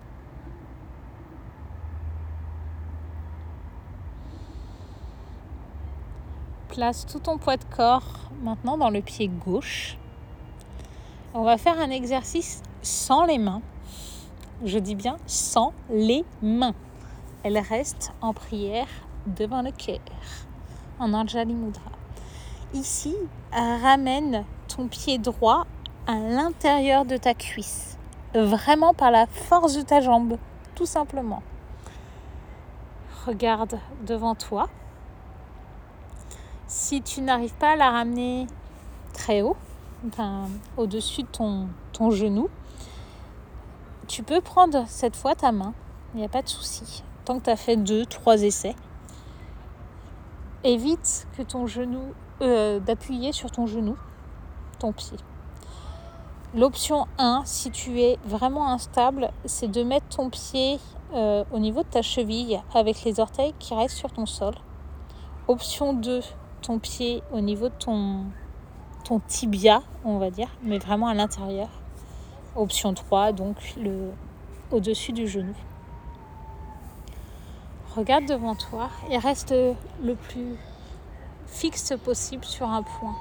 [6.68, 9.98] Place tout ton poids de corps maintenant dans le pied gauche
[11.34, 13.62] on va faire un exercice sans les mains.
[14.64, 16.74] Je dis bien sans les mains.
[17.42, 18.86] Elle reste en prière
[19.26, 19.98] devant le cœur,
[20.98, 21.90] en Anjali Mudra.
[22.74, 23.16] Ici,
[23.52, 25.66] ramène ton pied droit
[26.06, 27.98] à l'intérieur de ta cuisse,
[28.34, 30.38] vraiment par la force de ta jambe,
[30.74, 31.42] tout simplement.
[33.26, 34.68] Regarde devant toi.
[36.66, 38.46] Si tu n'arrives pas à la ramener
[39.12, 39.56] très haut,
[40.76, 41.28] au-dessus de
[41.92, 42.48] ton, genou.
[44.08, 45.74] Tu peux prendre cette fois ta main,
[46.14, 47.02] il n'y a pas de souci.
[47.24, 48.74] Tant que tu as fait deux, trois essais,
[50.64, 53.96] évite que ton genou, euh, d'appuyer sur ton genou,
[54.78, 55.16] ton pied.
[56.54, 60.78] L'option 1, si tu es vraiment instable, c'est de mettre ton pied
[61.14, 64.54] euh, au niveau de ta cheville avec les orteils qui restent sur ton sol.
[65.48, 66.20] Option 2,
[66.60, 68.26] ton pied au niveau de ton,
[69.04, 71.68] ton tibia, on va dire, mais vraiment à l'intérieur.
[72.56, 74.10] Option 3, donc le
[74.70, 75.54] au-dessus du genou.
[77.94, 79.54] Regarde devant toi et reste
[80.02, 80.56] le plus
[81.46, 83.14] fixe possible sur un point.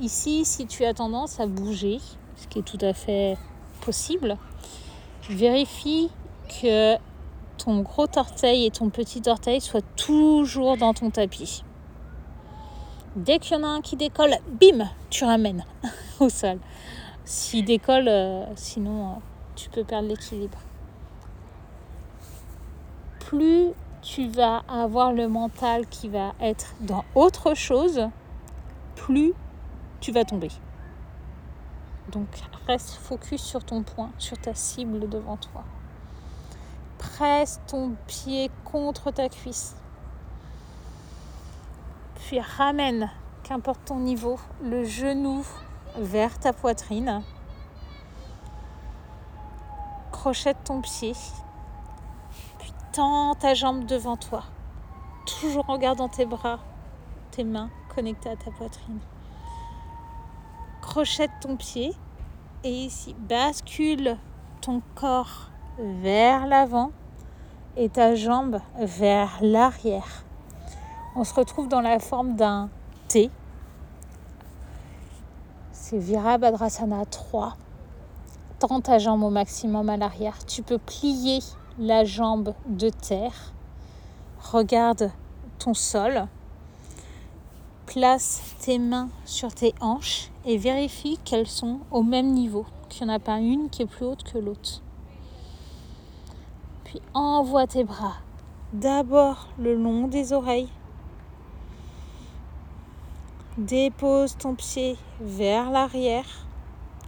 [0.00, 1.98] Ici, si tu as tendance à bouger,
[2.36, 3.36] ce qui est tout à fait
[3.80, 4.36] possible,
[5.28, 6.10] vérifie
[6.60, 6.96] que
[7.58, 11.64] ton gros orteil et ton petit orteil soient toujours dans ton tapis.
[13.14, 15.64] Dès qu'il y en a un qui décolle, bim, tu ramènes
[16.20, 16.58] au sol.
[17.24, 19.14] S'il décolle, euh, sinon euh,
[19.54, 20.58] tu peux perdre l'équilibre.
[23.20, 28.08] Plus tu vas avoir le mental qui va être dans autre chose,
[28.96, 29.34] plus
[30.00, 30.50] tu vas tomber.
[32.10, 32.28] Donc
[32.66, 35.64] reste focus sur ton point, sur ta cible devant toi.
[36.98, 39.76] Presse ton pied contre ta cuisse.
[42.26, 43.10] Puis ramène,
[43.42, 45.44] qu'importe ton niveau, le genou
[45.96, 47.22] vers ta poitrine.
[50.10, 51.14] Crochette ton pied.
[52.58, 54.44] Puis tends ta jambe devant toi.
[55.40, 56.58] Toujours en gardant tes bras,
[57.30, 59.00] tes mains connectées à ta poitrine
[60.92, 61.94] crochette ton pied
[62.64, 64.18] et ici bascule
[64.60, 66.90] ton corps vers l'avant
[67.78, 70.24] et ta jambe vers l'arrière.
[71.14, 72.70] On se retrouve dans la forme d'un
[73.08, 73.30] T.
[75.72, 77.54] C'est Virabhadrasana 3.
[78.58, 80.38] Tends ta jambe au maximum à l'arrière.
[80.46, 81.40] Tu peux plier
[81.78, 83.52] la jambe de terre.
[84.40, 85.10] Regarde
[85.58, 86.28] ton sol.
[87.84, 93.12] Place tes mains sur tes hanches et vérifie qu'elles sont au même niveau, qu'il n'y
[93.12, 94.80] en a pas une qui est plus haute que l'autre.
[96.84, 98.14] Puis envoie tes bras
[98.72, 100.70] d'abord le long des oreilles.
[103.58, 106.24] Dépose ton pied vers l'arrière.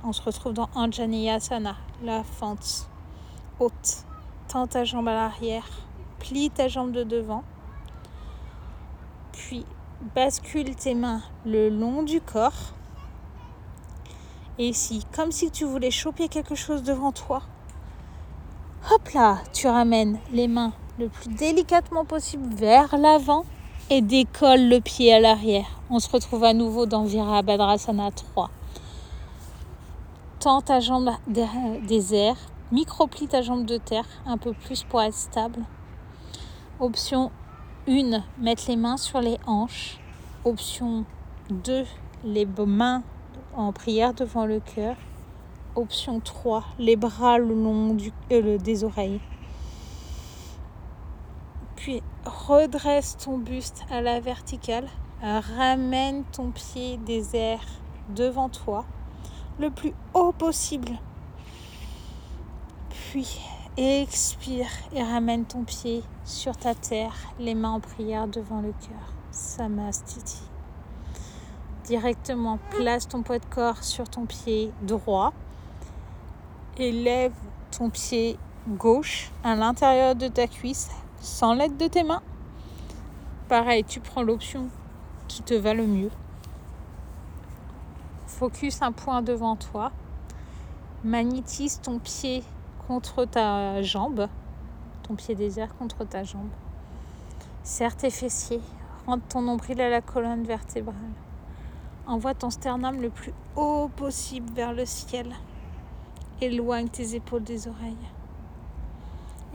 [0.04, 2.90] On se retrouve dans Anjaneyasana, la fente
[3.59, 4.04] haute.
[4.48, 5.66] Tends ta jambe à l'arrière,
[6.18, 7.44] plie ta jambe de devant.
[9.33, 9.64] Puis
[10.14, 12.74] bascule tes mains le long du corps.
[14.59, 17.40] Et ici, comme si tu voulais choper quelque chose devant toi,
[18.92, 23.46] hop là, tu ramènes les mains le plus délicatement possible vers l'avant
[23.90, 25.66] et décolle le pied à l'arrière.
[25.90, 28.50] On se retrouve à nouveau dans Virabhadrasana 3.
[30.40, 32.36] Tends ta jambe des airs,
[32.72, 35.60] micro-plie ta jambe de terre un peu plus pour être stable.
[36.80, 37.30] Option
[37.86, 39.98] une, Mettre les mains sur les hanches.
[40.44, 41.04] Option
[41.50, 41.84] 2.
[42.24, 43.02] Les mains
[43.54, 44.96] en prière devant le cœur.
[45.76, 46.64] Option 3.
[46.78, 47.96] Les bras le long
[48.32, 49.20] euh, des oreilles.
[51.84, 54.88] Puis redresse ton buste à la verticale.
[55.20, 57.66] Ramène ton pied des airs
[58.08, 58.86] devant toi
[59.58, 60.92] le plus haut possible.
[62.88, 63.38] Puis
[63.76, 69.12] Expire et ramène ton pied sur ta terre, les mains en prière devant le cœur.
[69.30, 70.40] Samastiti.
[71.84, 75.34] Directement, place ton poids de corps sur ton pied droit.
[76.78, 77.34] Élève
[77.76, 80.88] ton pied gauche à l'intérieur de ta cuisse
[81.24, 82.22] sans l'aide de tes mains.
[83.48, 84.68] Pareil, tu prends l'option
[85.26, 86.10] qui te va le mieux.
[88.26, 89.90] Focus un point devant toi.
[91.02, 92.42] Magnétise ton pied
[92.87, 94.28] contre ta jambe,
[95.02, 96.50] ton pied désert contre ta jambe.
[97.62, 98.60] Serre tes fessiers,
[99.06, 100.94] rentre ton nombril à la colonne vertébrale.
[102.06, 105.34] Envoie ton sternum le plus haut possible vers le ciel.
[106.42, 107.96] Éloigne tes épaules des oreilles.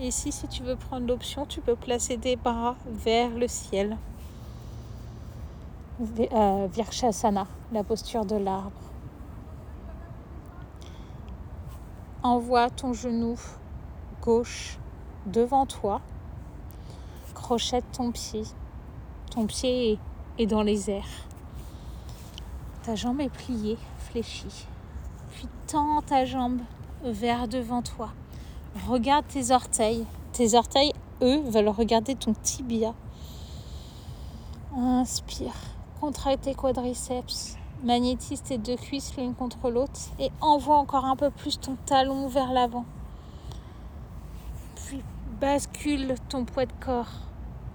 [0.01, 3.97] Ici, si tu veux prendre l'option, tu peux placer tes bras vers le ciel.
[5.99, 8.79] Euh, Virshasana, la posture de l'arbre.
[12.23, 13.37] Envoie ton genou
[14.21, 14.77] gauche
[15.25, 15.99] devant toi.
[17.33, 18.43] Crochette ton pied.
[19.31, 19.99] Ton pied
[20.37, 21.25] est dans les airs.
[22.83, 24.65] Ta jambe est pliée, fléchie.
[25.31, 26.61] Puis tends ta jambe
[27.03, 28.11] vers devant toi.
[28.87, 30.05] Regarde tes orteils.
[30.31, 32.93] Tes orteils, eux, veulent regarder ton tibia.
[34.75, 35.55] Inspire.
[35.99, 41.29] Contracte tes quadriceps magnétise tes deux cuisses l'une contre l'autre et envoie encore un peu
[41.29, 42.85] plus ton talon vers l'avant.
[44.75, 45.01] Puis
[45.39, 47.11] bascule ton poids de corps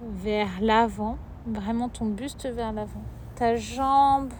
[0.01, 3.01] vers l'avant, vraiment ton buste vers l'avant.
[3.35, 4.31] Ta jambe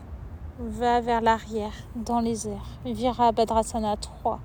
[0.59, 2.67] va vers l'arrière, dans les airs.
[2.85, 4.39] Virabhadrasana 3.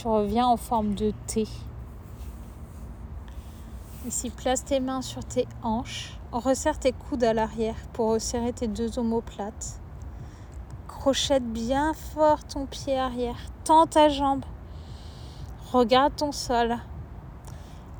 [0.00, 1.44] Tu reviens en forme de T.
[4.06, 6.16] Ici, place tes mains sur tes hanches.
[6.30, 9.80] Resserre tes coudes à l'arrière pour resserrer tes deux omoplates.
[10.86, 13.38] Crochette bien fort ton pied arrière.
[13.64, 14.44] Tends ta jambe.
[15.72, 16.78] Regarde ton sol.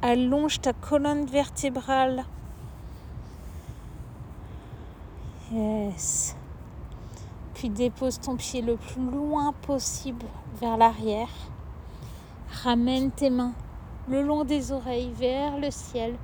[0.00, 2.24] Allonge ta colonne vertébrale.
[5.50, 6.36] Yes.
[7.54, 10.26] Puis dépose ton pied le plus loin possible
[10.60, 11.47] vers l'arrière.
[12.64, 13.52] Ramène tes mains
[14.08, 16.16] le long des oreilles vers le ciel.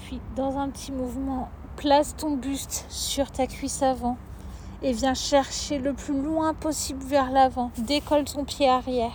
[0.00, 4.16] Puis dans un petit mouvement, place ton buste sur ta cuisse avant
[4.82, 7.70] et viens chercher le plus loin possible vers l'avant.
[7.78, 9.12] Décolle ton pied arrière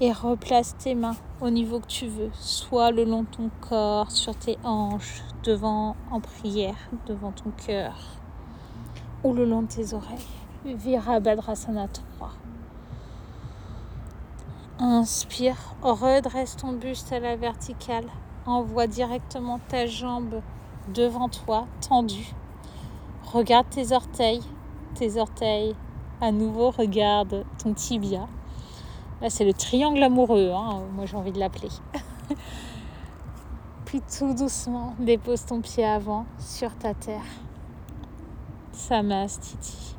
[0.00, 4.10] et replace tes mains au niveau que tu veux, soit le long de ton corps,
[4.10, 7.94] sur tes hanches, devant en prière, devant ton cœur
[9.22, 10.18] ou le long de tes oreilles.
[10.64, 12.45] Virabhadrasana 3.
[14.78, 18.04] Inspire, redresse ton buste à la verticale.
[18.44, 20.42] Envoie directement ta jambe
[20.92, 22.34] devant toi, tendue.
[23.32, 24.42] Regarde tes orteils.
[24.94, 25.74] Tes orteils,
[26.20, 28.28] à nouveau, regarde ton tibia.
[29.22, 30.82] Là, c'est le triangle amoureux, hein.
[30.94, 31.70] moi j'ai envie de l'appeler.
[33.86, 37.24] Puis tout doucement, dépose ton pied avant sur ta terre.
[38.72, 39.95] Samastiti.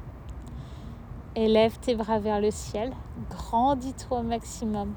[1.39, 2.91] Élève tes bras vers le ciel,
[3.29, 4.95] grandis-toi au maximum.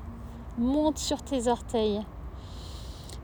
[0.56, 2.00] Monte sur tes orteils.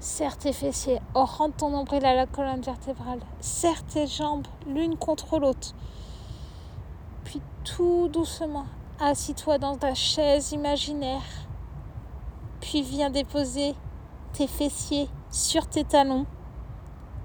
[0.01, 3.21] Serre tes fessiers, rentre ton nombril à la colonne vertébrale.
[3.41, 5.75] Serre tes jambes l'une contre l'autre.
[7.25, 8.67] Puis tout doucement,
[9.01, 11.25] assis-toi dans ta chaise imaginaire.
[12.61, 13.75] Puis viens déposer
[14.35, 16.27] tes fessiers sur tes talons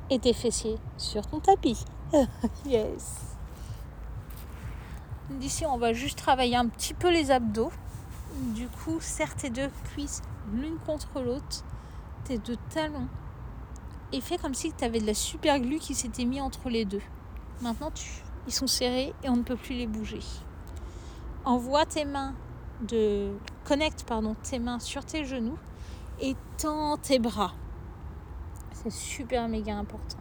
[0.09, 1.83] et tes fessiers sur ton tapis.
[2.65, 3.30] yes.
[5.39, 7.71] D'ici, on va juste travailler un petit peu les abdos.
[8.55, 10.21] Du coup, serre tes deux cuisses
[10.53, 11.63] l'une contre l'autre,
[12.23, 13.07] tes deux talons.
[14.11, 16.85] Et fais comme si tu avais de la super glue qui s'était mis entre les
[16.85, 17.01] deux.
[17.61, 20.19] Maintenant, tu, ils sont serrés et on ne peut plus les bouger.
[21.45, 22.35] Envoie tes mains
[22.81, 23.31] de
[23.63, 25.57] connecte pardon tes mains sur tes genoux
[26.19, 27.53] et tends tes bras.
[28.73, 30.19] C'est super méga important.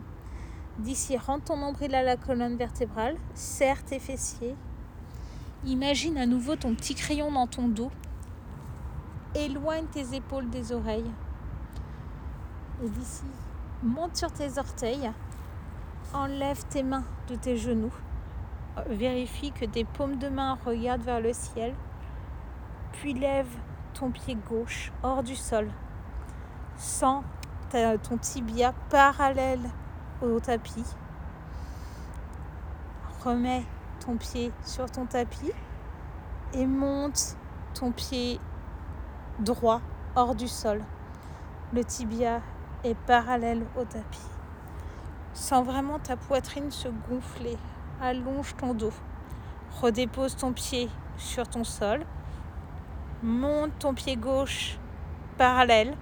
[0.78, 4.54] D'ici, rentre ton nombril à la colonne vertébrale, serre tes fessiers.
[5.66, 7.90] Imagine à nouveau ton petit crayon dans ton dos.
[9.34, 11.10] Éloigne tes épaules des oreilles.
[12.82, 13.24] Et d'ici,
[13.82, 15.10] monte sur tes orteils.
[16.14, 17.92] Enlève tes mains de tes genoux.
[18.88, 21.74] Vérifie que tes paumes de main regardent vers le ciel.
[22.92, 23.54] Puis lève
[23.92, 25.68] ton pied gauche hors du sol.
[26.76, 27.22] Sens
[27.70, 29.68] ton tibia parallèle
[30.22, 30.86] au tapis.
[33.22, 33.64] Remets
[34.00, 35.52] ton pied sur ton tapis
[36.52, 37.36] et monte
[37.74, 38.40] ton pied
[39.38, 39.80] droit
[40.16, 40.82] hors du sol.
[41.72, 42.40] Le tibia
[42.82, 44.18] est parallèle au tapis.
[45.32, 47.56] Sens vraiment ta poitrine se gonfler.
[48.02, 48.92] Allonge ton dos.
[49.80, 52.04] Redépose ton pied sur ton sol.
[53.22, 54.78] Monte ton pied gauche
[55.38, 55.96] parallèle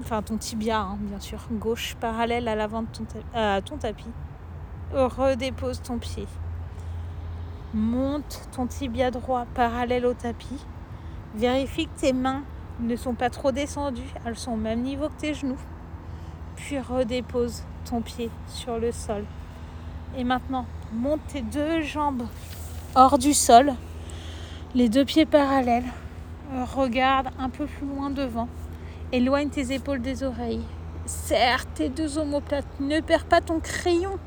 [0.00, 3.04] enfin ton tibia, hein, bien sûr, gauche parallèle à l'avant de ton,
[3.64, 4.10] ton tapis.
[4.92, 6.26] Redépose ton pied.
[7.72, 10.64] Monte ton tibia droit parallèle au tapis.
[11.36, 12.42] Vérifie que tes mains
[12.80, 15.60] ne sont pas trop descendues, elles sont au même niveau que tes genoux.
[16.56, 19.24] Puis redépose ton pied sur le sol.
[20.16, 22.24] Et maintenant, monte tes deux jambes
[22.96, 23.74] hors du sol,
[24.74, 25.92] les deux pieds parallèles.
[26.74, 28.48] Regarde un peu plus loin devant.
[29.12, 30.64] Éloigne tes épaules des oreilles.
[31.06, 32.80] Serre tes deux omoplates.
[32.80, 34.18] Ne perds pas ton crayon.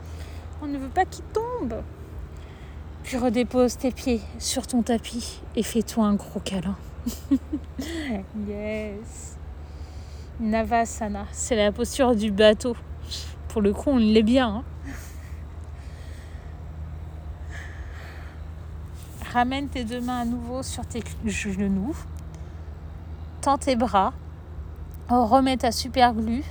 [0.62, 1.84] On ne veut pas qu'il tombe.
[3.04, 6.76] Puis redépose tes pieds sur ton tapis et fais-toi un gros câlin.
[8.48, 9.38] yes.
[10.40, 12.76] Navasana, c'est la posture du bateau.
[13.50, 14.48] Pour le coup, on l'est bien.
[14.48, 14.64] Hein.
[19.32, 21.96] Ramène tes deux mains à nouveau sur tes genoux.
[23.42, 24.14] Tends tes bras
[25.10, 26.44] on remet ta super glue.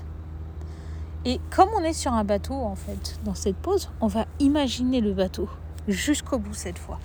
[1.24, 5.00] Et comme on est sur un bateau, en fait, dans cette pause, on va imaginer
[5.00, 5.48] le bateau
[5.88, 6.98] jusqu'au bout cette fois.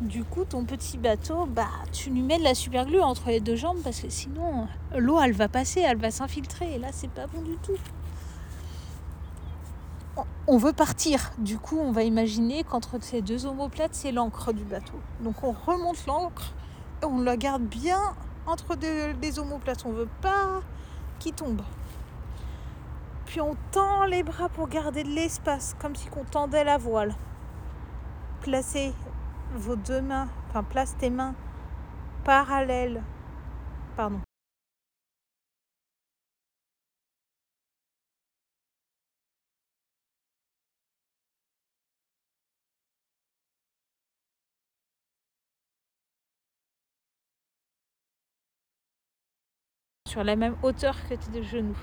[0.00, 3.40] Du coup, ton petit bateau, bah, tu lui mets de la super glue entre les
[3.40, 6.74] deux jambes parce que sinon, l'eau, elle va passer, elle va s'infiltrer.
[6.74, 7.76] Et là, c'est pas bon du tout.
[10.46, 11.32] On veut partir.
[11.38, 15.00] Du coup, on va imaginer qu'entre ces deux omoplates, c'est l'encre du bateau.
[15.20, 16.52] Donc, on remonte l'encre
[17.02, 18.00] et on la garde bien
[18.46, 19.84] entre des omoplates.
[19.84, 20.60] On veut pas
[21.18, 21.62] qu'il tombe.
[23.26, 27.14] Puis on tend les bras pour garder de l'espace, comme si on tendait la voile.
[28.42, 28.94] Placez
[29.54, 31.34] vos deux mains, enfin place tes mains
[32.24, 33.02] parallèles,
[33.96, 34.20] pardon,
[50.06, 51.76] sur la même hauteur que tes genoux.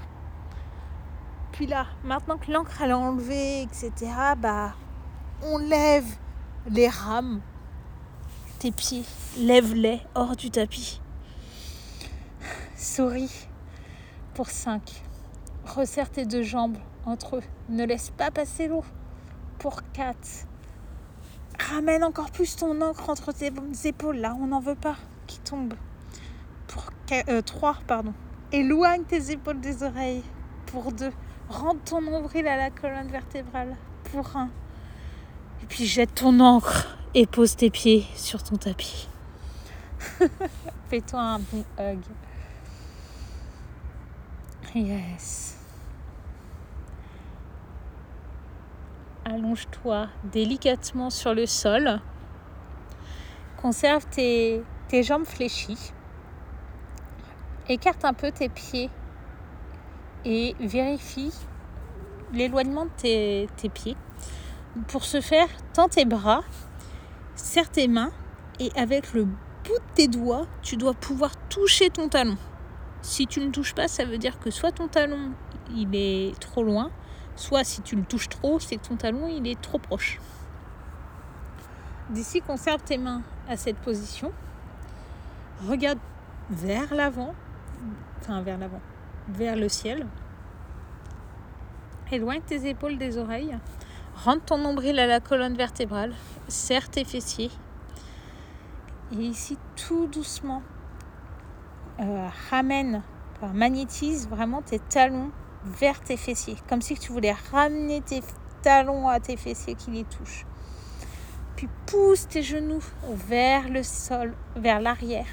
[1.51, 3.91] Puis là, maintenant que l'encre est enlevée, etc.,
[4.37, 4.73] bah,
[5.43, 6.05] on lève
[6.67, 7.41] les rames,
[8.59, 9.03] tes pieds,
[9.37, 10.99] lève-les hors du tapis.
[12.75, 13.47] Souris
[14.33, 15.03] pour 5.
[15.65, 17.43] Resserre tes deux jambes entre eux.
[17.69, 18.83] Ne laisse pas passer l'eau
[19.59, 20.17] pour 4.
[21.59, 23.51] Ramène encore plus ton encre entre tes
[23.85, 24.17] épaules.
[24.17, 24.95] Là, on n'en veut pas
[25.27, 25.73] qui tombe
[26.67, 26.89] pour
[27.45, 28.13] 3, euh, pardon.
[28.51, 30.23] Éloigne tes épaules des oreilles
[30.67, 31.11] pour 2.
[31.49, 33.75] Rentre ton nombril à la colonne vertébrale
[34.11, 34.49] pour 1.
[35.65, 39.07] Et puis jette ton encre et pose tes pieds sur ton tapis.
[40.89, 42.01] Fais-toi un bon hug.
[44.75, 45.57] Yes.
[49.25, 51.99] Allonge-toi délicatement sur le sol.
[53.59, 54.63] Conserve tes,
[55.01, 55.93] jambes fléchies.
[57.67, 58.91] Écarte un peu tes pieds
[60.25, 61.33] et vérifie
[62.33, 63.97] l'éloignement de tes, pieds.
[64.87, 66.43] Pour ce faire, tends tes bras,
[67.35, 68.11] serre tes mains
[68.59, 69.33] et avec le bout
[69.73, 72.37] de tes doigts, tu dois pouvoir toucher ton talon.
[73.01, 75.31] Si tu ne touches pas, ça veut dire que soit ton talon
[75.73, 76.91] il est trop loin,
[77.35, 80.19] soit si tu le touches trop, c'est que ton talon il est trop proche.
[82.09, 84.31] D'ici, conserve tes mains à cette position.
[85.67, 85.99] Regarde
[86.49, 87.33] vers l'avant
[88.21, 88.81] enfin vers l'avant,
[89.29, 90.05] vers le ciel.
[92.11, 93.57] Éloigne tes épaules des oreilles.
[94.23, 96.13] Rentre ton nombril à la colonne vertébrale.
[96.47, 97.51] Serre tes fessiers.
[99.11, 100.63] Et ici, tout doucement,
[101.99, 103.03] euh, ramène,
[103.53, 105.31] magnétise vraiment tes talons
[105.63, 106.55] vers tes fessiers.
[106.67, 108.21] Comme si tu voulais ramener tes
[108.61, 110.45] talons à tes fessiers qui les touchent.
[111.55, 115.27] Puis pousse tes genoux vers le sol, vers l'arrière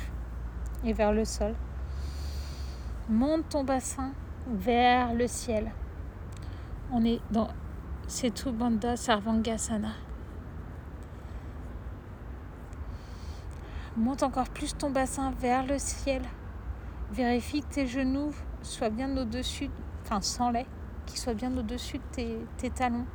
[0.85, 1.55] et vers le sol.
[3.09, 4.13] Monte ton bassin
[4.47, 5.73] vers le ciel.
[6.93, 7.49] On est dans
[8.13, 9.95] Setu Bandha Sarvangasana.
[13.97, 16.21] Monte encore plus ton bassin vers le ciel.
[17.11, 19.71] Vérifie que tes genoux soient bien au-dessus,
[20.03, 20.67] enfin sans lait,
[21.07, 23.07] qu'ils soient bien au-dessus de tes, tes talons.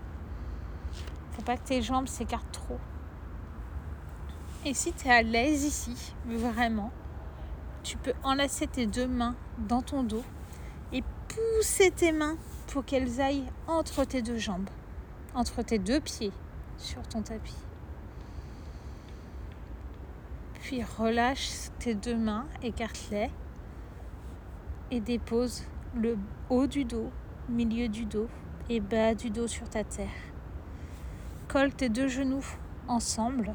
[1.34, 2.80] Faut pas que tes jambes s'écartent trop.
[4.66, 6.92] Et si tu es à l'aise ici, vraiment,
[7.84, 10.24] tu peux enlacer tes deux mains dans ton dos
[10.92, 12.36] et pousser tes mains
[12.66, 14.70] pour qu'elles aillent entre tes deux jambes,
[15.38, 16.32] entre tes deux pieds
[16.80, 17.56] sur ton tapis.
[20.56, 23.30] Puis relâche tes deux mains, écarte-les
[24.90, 25.64] et dépose
[25.96, 26.18] le
[26.50, 27.12] haut du dos,
[27.50, 28.28] milieu du dos
[28.68, 30.10] et bas du dos sur ta terre.
[31.48, 32.46] Colle tes deux genoux
[32.88, 33.54] ensemble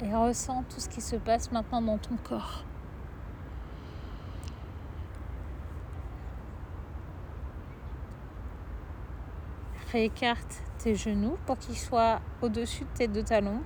[0.00, 2.64] et ressens tout ce qui se passe maintenant dans ton corps.
[9.92, 13.62] Réécarte tes genoux pour qu'ils soient au-dessus de tes deux talons.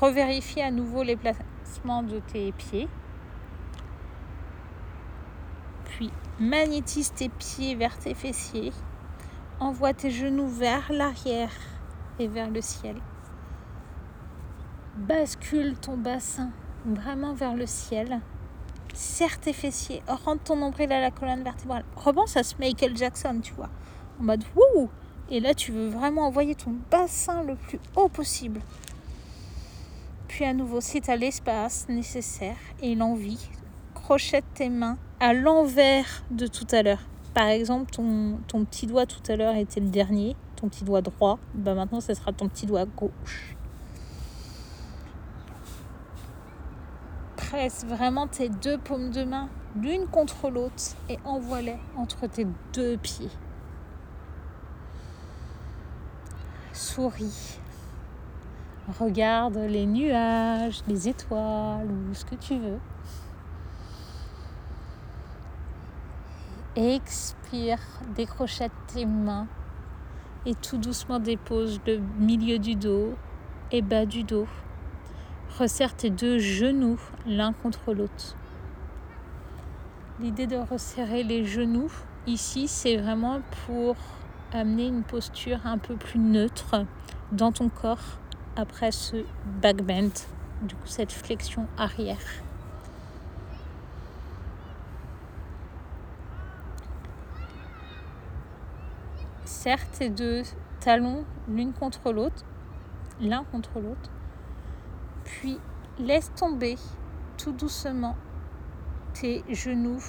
[0.00, 2.88] Revérifie à nouveau les placements de tes pieds.
[5.84, 8.72] Puis magnétise tes pieds vers tes fessiers.
[9.60, 11.52] Envoie tes genoux vers l'arrière
[12.18, 12.96] et vers le ciel
[14.96, 16.50] bascule ton bassin
[16.84, 18.20] vraiment vers le ciel.
[18.92, 21.84] Serre tes fessiers, rentre ton nombril à la colonne vertébrale.
[21.96, 23.70] Repense à ce Michael Jackson, tu vois.
[24.20, 24.88] En mode wouh
[25.30, 28.60] Et là, tu veux vraiment envoyer ton bassin le plus haut possible.
[30.28, 33.48] Puis à nouveau, si tu as l'espace nécessaire et l'envie,
[33.94, 37.02] crochette tes mains à l'envers de tout à l'heure.
[37.34, 41.38] Par exemple, ton, petit doigt tout à l'heure était le dernier, ton petit doigt droit.
[41.54, 43.54] Bah maintenant, ce sera ton petit doigt gauche.
[47.54, 49.48] presse vraiment tes deux paumes de main
[49.80, 53.30] l'une contre l'autre et envoie-les entre tes deux pieds.
[56.74, 57.58] Souris.
[58.98, 62.80] Regarde les nuages, les étoiles ou ce que tu veux.
[66.76, 67.78] Expire,
[68.16, 69.46] décrochette tes mains
[70.44, 73.14] et tout doucement dépose le milieu du dos
[73.70, 74.48] et bas du dos
[75.58, 78.34] Resserre tes deux genoux l'un contre l'autre.
[80.18, 81.92] L'idée de resserrer les genoux
[82.26, 83.96] Ici, c'est vraiment pour
[84.54, 86.86] amener une posture un peu plus neutre
[87.32, 88.18] dans ton corps
[88.56, 89.24] après ce
[89.60, 90.12] back bend,
[90.62, 92.20] du cette flexion arrière.
[99.44, 100.42] Serre tes deux
[100.80, 102.44] talons l'une contre l'autre,
[103.20, 104.10] l'un contre l'autre,
[105.24, 105.58] puis
[105.98, 106.76] laisse tomber
[107.38, 108.16] tout doucement
[109.14, 110.02] tes genoux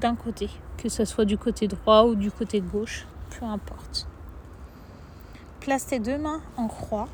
[0.00, 3.06] d'un côté, que ce soit du côté droit ou du côté gauche,
[3.38, 4.06] peu importe.
[5.60, 7.08] Place tes deux mains en croix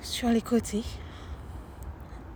[0.00, 0.84] sur les côtés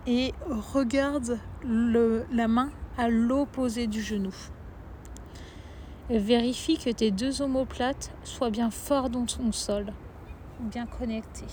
[0.07, 0.33] et
[0.73, 4.33] regarde la main à l'opposé du genou.
[6.09, 9.87] vérifie que tes deux omoplates soient bien forts dans ton sol,
[10.59, 11.45] bien connectés.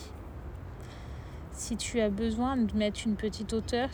[1.53, 3.89] Si tu as besoin de mettre une petite hauteur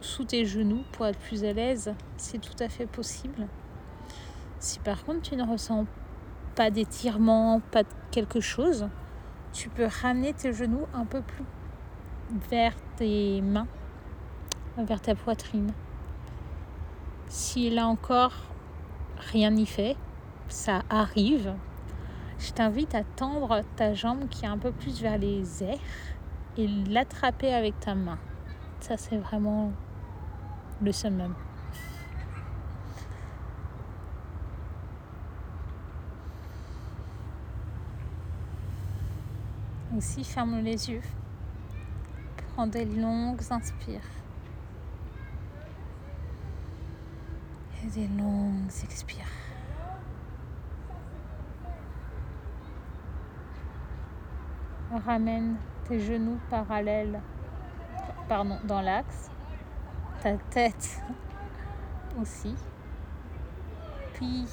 [0.00, 3.48] sous tes genoux pour être plus à l'aise, c'est tout à fait possible.
[4.58, 5.86] Si par contre tu ne ressens
[6.54, 8.88] pas d'étirement, pas de quelque chose,
[9.52, 11.44] tu peux ramener tes genoux un peu plus
[12.50, 13.68] vers tes mains,
[14.78, 15.72] vers ta poitrine.
[17.28, 18.34] Si là encore
[19.32, 19.96] rien n'y fait,
[20.48, 21.54] ça arrive,
[22.38, 25.78] je t'invite à tendre ta jambe qui est un peu plus vers les airs
[26.56, 28.18] et l'attraper avec ta main.
[28.80, 29.72] Ça, c'est vraiment
[30.82, 31.34] le summum.
[39.96, 41.00] Aussi, ferme les yeux.
[42.52, 44.00] Prends des longues inspires.
[47.82, 49.24] Et des longues expires.
[55.06, 55.56] Ramène
[55.88, 57.22] tes genoux parallèles
[58.28, 59.30] pardon, dans l'axe,
[60.22, 61.00] ta tête
[62.20, 62.54] aussi.
[64.12, 64.44] Puis,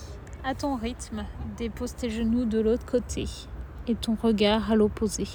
[0.44, 1.26] à ton rythme,
[1.58, 3.26] dépose tes genoux de l'autre côté
[3.88, 5.28] et ton regard à l'opposé.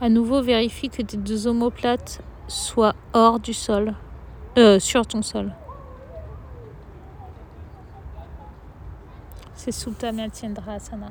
[0.00, 3.94] À nouveau, vérifie que tes deux omoplates soient hors du sol,
[4.56, 5.52] euh, sur ton sol.
[9.54, 10.24] C'est Sultana
[10.68, 11.10] Asana.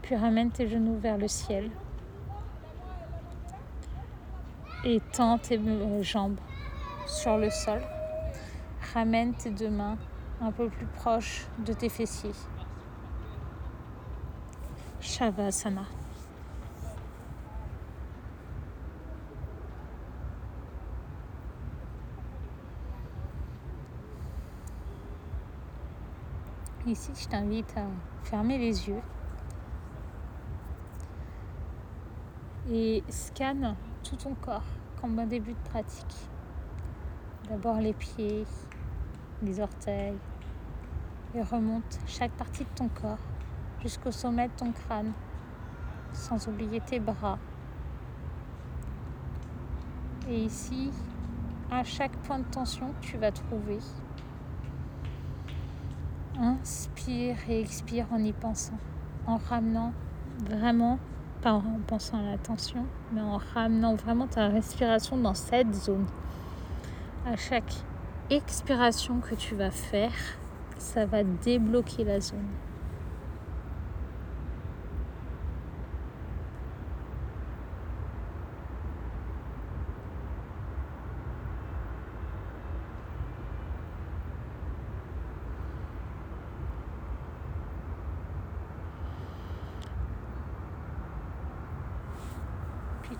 [0.00, 1.70] Puis ramène tes genoux vers le ciel.
[4.84, 6.40] Et tends tes euh, jambes
[7.06, 7.82] sur le sol.
[8.94, 9.98] Ramène tes deux mains
[10.40, 12.32] un peu plus proches de tes fessiers.
[15.00, 15.84] Shavasana.
[26.86, 27.84] Ici, je t'invite à
[28.24, 29.02] fermer les yeux
[32.70, 34.64] et scanne tout ton corps
[35.00, 36.16] comme un début de pratique.
[37.48, 38.46] D'abord les pieds,
[39.42, 40.18] les orteils
[41.34, 43.18] et remonte chaque partie de ton corps
[43.82, 45.12] jusqu'au sommet de ton crâne,
[46.12, 47.38] sans oublier tes bras.
[50.28, 50.90] Et ici,
[51.70, 53.78] à chaque point de tension que tu vas trouver,
[56.38, 58.78] inspire et expire en y pensant,
[59.26, 59.92] en ramenant
[60.44, 60.98] vraiment,
[61.42, 66.06] pas en pensant à la tension, mais en ramenant vraiment ta respiration dans cette zone.
[67.26, 67.74] À chaque
[68.30, 70.12] expiration que tu vas faire,
[70.80, 72.48] ça va débloquer la zone.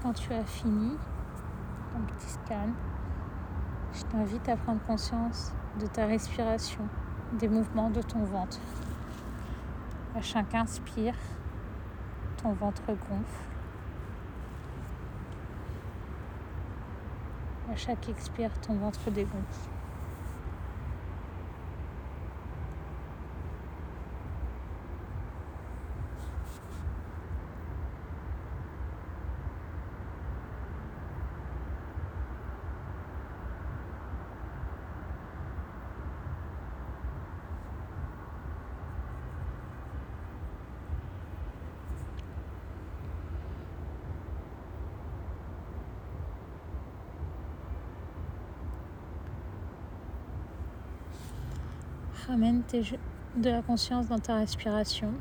[0.02, 0.96] quand tu as fini
[1.92, 2.70] ton petit scan,
[3.92, 6.88] je t'invite à prendre conscience de ta respiration,
[7.32, 8.58] des mouvements de ton ventre.
[10.16, 11.14] À chaque inspire,
[12.42, 13.44] ton ventre gonfle.
[17.72, 19.70] À chaque expire, ton ventre dégonfle.
[52.40, 52.62] Ramène
[53.36, 55.12] de la conscience dans ta respiration.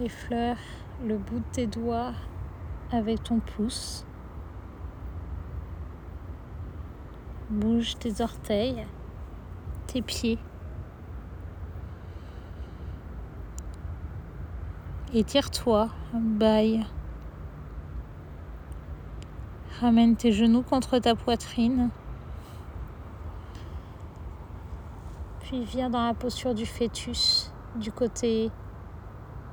[0.00, 0.56] Effleure
[1.06, 2.12] le bout de tes doigts
[2.90, 4.04] avec ton pouce.
[7.48, 8.84] Bouge tes orteils,
[9.86, 10.40] tes pieds.
[15.14, 16.84] Étire-toi, baille.
[19.78, 21.90] Ramène tes genoux contre ta poitrine.
[25.52, 28.50] Puis viens dans la posture du fœtus du côté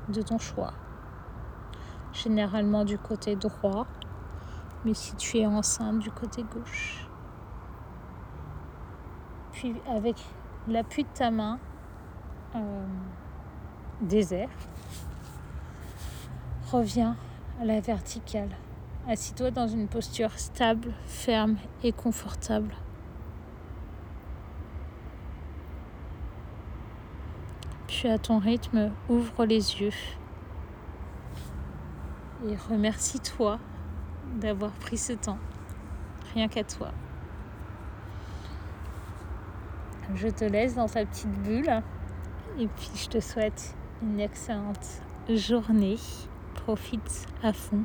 [0.08, 0.72] de ton choix.
[2.14, 3.86] Généralement du côté droit,
[4.86, 7.06] mais si tu es enceinte du côté gauche.
[9.52, 10.16] Puis avec
[10.70, 11.60] l'appui de ta main
[12.56, 12.86] euh,
[14.00, 14.48] désert,
[16.72, 17.18] reviens
[17.62, 18.56] à la verticale.
[19.06, 22.74] Assis-toi dans une posture stable, ferme et confortable.
[28.06, 29.92] À ton rythme, ouvre les yeux
[32.48, 33.60] et remercie-toi
[34.36, 35.38] d'avoir pris ce temps,
[36.34, 36.92] rien qu'à toi.
[40.16, 41.84] Je te laisse dans ta petite bulle
[42.58, 45.98] et puis je te souhaite une excellente journée.
[46.56, 47.84] Profite à fond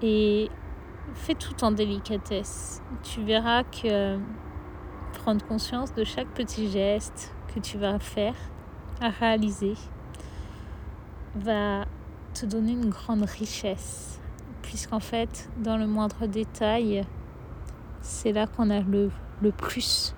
[0.00, 0.48] et
[1.14, 2.82] fais tout en délicatesse.
[3.02, 4.16] Tu verras que
[5.14, 8.34] prendre conscience de chaque petit geste que tu vas faire,
[9.00, 9.74] à réaliser,
[11.34, 11.86] va
[12.34, 14.20] te donner une grande richesse.
[14.62, 17.04] Puisqu'en fait, dans le moindre détail,
[18.02, 19.10] c'est là qu'on a le,
[19.42, 20.14] le plus.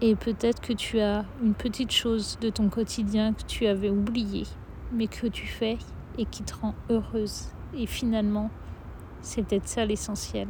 [0.00, 4.44] Et peut-être que tu as une petite chose de ton quotidien que tu avais oublié,
[4.92, 5.78] mais que tu fais
[6.18, 7.46] et qui te rend heureuse.
[7.74, 8.50] Et finalement,
[9.20, 10.48] c'est peut-être ça l'essentiel.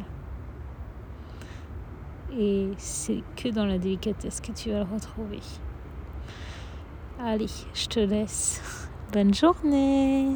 [2.39, 5.41] Et c'est que dans la délicatesse que tu vas le retrouver.
[7.25, 8.89] Allez, je te laisse.
[9.13, 10.27] Bonne journée